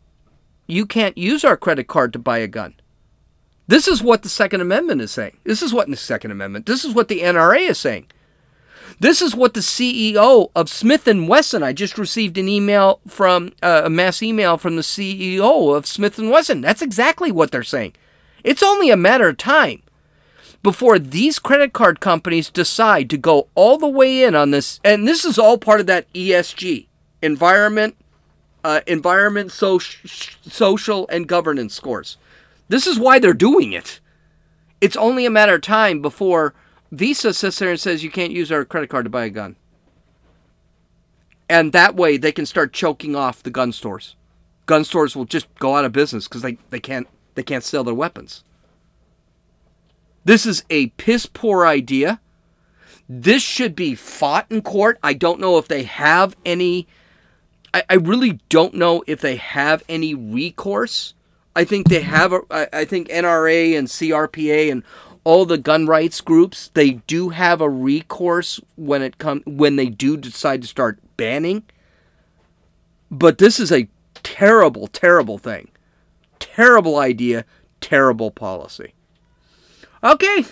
you 0.67 0.85
can't 0.85 1.17
use 1.17 1.43
our 1.43 1.57
credit 1.57 1.87
card 1.87 2.13
to 2.13 2.19
buy 2.19 2.37
a 2.37 2.47
gun? 2.47 2.75
This 3.67 3.87
is 3.87 4.01
what 4.01 4.23
the 4.23 4.29
Second 4.29 4.61
Amendment 4.61 5.01
is 5.01 5.11
saying. 5.11 5.37
This 5.43 5.61
is 5.61 5.73
what 5.73 5.89
the 5.89 5.97
Second 5.97 6.31
Amendment, 6.31 6.65
this 6.65 6.85
is 6.85 6.93
what 6.93 7.07
the 7.07 7.21
NRA 7.21 7.69
is 7.69 7.77
saying. 7.77 8.07
This 8.99 9.21
is 9.21 9.35
what 9.35 9.53
the 9.53 9.59
CEO 9.59 10.49
of 10.55 10.69
Smith 10.69 11.07
and 11.07 11.27
Wesson. 11.27 11.61
I 11.61 11.71
just 11.71 11.99
received 11.99 12.37
an 12.37 12.49
email 12.49 12.99
from 13.07 13.53
uh, 13.61 13.83
a 13.85 13.89
mass 13.89 14.23
email 14.23 14.57
from 14.57 14.75
the 14.75 14.81
CEO 14.81 15.75
of 15.75 15.85
Smith 15.85 16.17
and 16.17 16.31
Wesson. 16.31 16.61
That's 16.61 16.81
exactly 16.81 17.31
what 17.31 17.51
they're 17.51 17.63
saying. 17.63 17.93
It's 18.43 18.63
only 18.63 18.89
a 18.89 18.97
matter 18.97 19.27
of 19.27 19.37
time 19.37 19.83
before 20.63 20.97
these 20.97 21.37
credit 21.37 21.73
card 21.73 21.99
companies 21.99 22.49
decide 22.49 23.09
to 23.11 23.17
go 23.17 23.47
all 23.53 23.77
the 23.77 23.87
way 23.87 24.23
in 24.23 24.33
on 24.33 24.49
this. 24.49 24.79
And 24.83 25.07
this 25.07 25.25
is 25.25 25.37
all 25.37 25.59
part 25.59 25.79
of 25.79 25.85
that 25.85 26.11
ESG 26.13 26.87
environment, 27.21 27.95
uh, 28.63 28.81
environment, 28.87 29.51
so- 29.51 29.77
social, 29.77 31.07
and 31.09 31.27
governance 31.27 31.75
scores. 31.75 32.17
This 32.67 32.87
is 32.87 32.97
why 32.97 33.19
they're 33.19 33.33
doing 33.33 33.73
it. 33.73 33.99
It's 34.81 34.97
only 34.97 35.25
a 35.25 35.31
matter 35.31 35.55
of 35.55 35.61
time 35.61 36.01
before 36.01 36.55
Visa 36.91 37.33
sits 37.33 37.59
there 37.59 37.71
and 37.71 37.79
says 37.79 38.03
you 38.03 38.11
can't 38.11 38.31
use 38.31 38.51
our 38.51 38.65
credit 38.65 38.89
card 38.89 39.05
to 39.05 39.09
buy 39.09 39.25
a 39.25 39.29
gun. 39.29 39.55
And 41.49 41.71
that 41.71 41.95
way 41.95 42.17
they 42.17 42.31
can 42.31 42.45
start 42.45 42.73
choking 42.73 43.15
off 43.15 43.43
the 43.43 43.49
gun 43.49 43.71
stores. 43.71 44.15
Gun 44.65 44.83
stores 44.83 45.15
will 45.15 45.25
just 45.25 45.53
go 45.55 45.75
out 45.75 45.85
of 45.85 45.93
business 45.93 46.27
because 46.27 46.41
they, 46.41 46.57
they 46.69 46.79
can't 46.79 47.07
they 47.35 47.43
can't 47.43 47.63
sell 47.63 47.83
their 47.83 47.93
weapons. 47.93 48.43
This 50.25 50.45
is 50.45 50.65
a 50.69 50.87
piss 50.97 51.25
poor 51.25 51.65
idea. 51.65 52.19
This 53.07 53.41
should 53.41 53.75
be 53.75 53.95
fought 53.95 54.45
in 54.49 54.61
court. 54.61 54.99
I 55.01 55.13
don't 55.13 55.39
know 55.39 55.57
if 55.57 55.67
they 55.67 55.83
have 55.83 56.35
any 56.45 56.87
I, 57.73 57.83
I 57.89 57.93
really 57.95 58.39
don't 58.49 58.73
know 58.73 59.03
if 59.07 59.21
they 59.21 59.37
have 59.37 59.83
any 59.87 60.13
recourse. 60.13 61.13
I 61.55 61.63
think 61.63 61.87
they 61.87 62.01
have 62.01 62.33
a, 62.33 62.41
I 62.75 62.85
think 62.85 63.07
NRA 63.07 63.77
and 63.77 63.87
CRPA 63.87 64.71
and 64.71 64.83
all 65.27 65.45
the 65.45 65.57
gun 65.57 65.85
rights 65.85 66.21
groups 66.21 66.71
they 66.73 66.91
do 67.05 67.29
have 67.29 67.59
a 67.59 67.69
recourse 67.69 68.61
when 68.77 69.01
it 69.01 69.17
come 69.17 69.43
when 69.45 69.75
they 69.75 69.87
do 69.87 70.15
decide 70.15 70.61
to 70.61 70.67
start 70.69 70.97
banning 71.17 71.63
but 73.11 73.37
this 73.37 73.59
is 73.59 73.69
a 73.69 73.89
terrible 74.23 74.87
terrible 74.87 75.37
thing 75.37 75.69
terrible 76.39 76.97
idea 76.97 77.43
terrible 77.81 78.31
policy 78.31 78.93
okay 80.01 80.45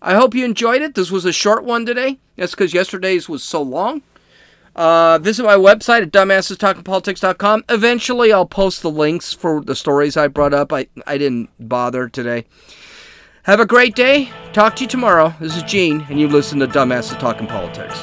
i 0.00 0.14
hope 0.14 0.32
you 0.32 0.44
enjoyed 0.44 0.80
it 0.80 0.94
this 0.94 1.10
was 1.10 1.24
a 1.24 1.32
short 1.32 1.64
one 1.64 1.84
today 1.84 2.16
that's 2.36 2.52
because 2.52 2.72
yesterday's 2.72 3.28
was 3.28 3.42
so 3.42 3.60
long 3.60 4.00
uh, 4.76 5.18
visit 5.18 5.42
my 5.42 5.56
website 5.56 6.02
at 6.02 6.12
dumbassestalkingpolitics.com. 6.12 7.64
Eventually, 7.68 8.32
I'll 8.32 8.46
post 8.46 8.82
the 8.82 8.90
links 8.90 9.34
for 9.34 9.60
the 9.60 9.74
stories 9.74 10.16
I 10.16 10.28
brought 10.28 10.54
up. 10.54 10.72
I, 10.72 10.86
I 11.08 11.18
didn't 11.18 11.50
bother 11.58 12.08
today. 12.08 12.46
Have 13.50 13.58
a 13.58 13.66
great 13.66 13.96
day. 13.96 14.30
Talk 14.52 14.76
to 14.76 14.82
you 14.82 14.86
tomorrow. 14.86 15.34
This 15.40 15.56
is 15.56 15.64
Gene, 15.64 16.06
and 16.08 16.20
you 16.20 16.28
listen 16.28 16.60
to 16.60 16.68
Dumbasses 16.68 17.18
Talking 17.18 17.48
Politics. 17.48 17.98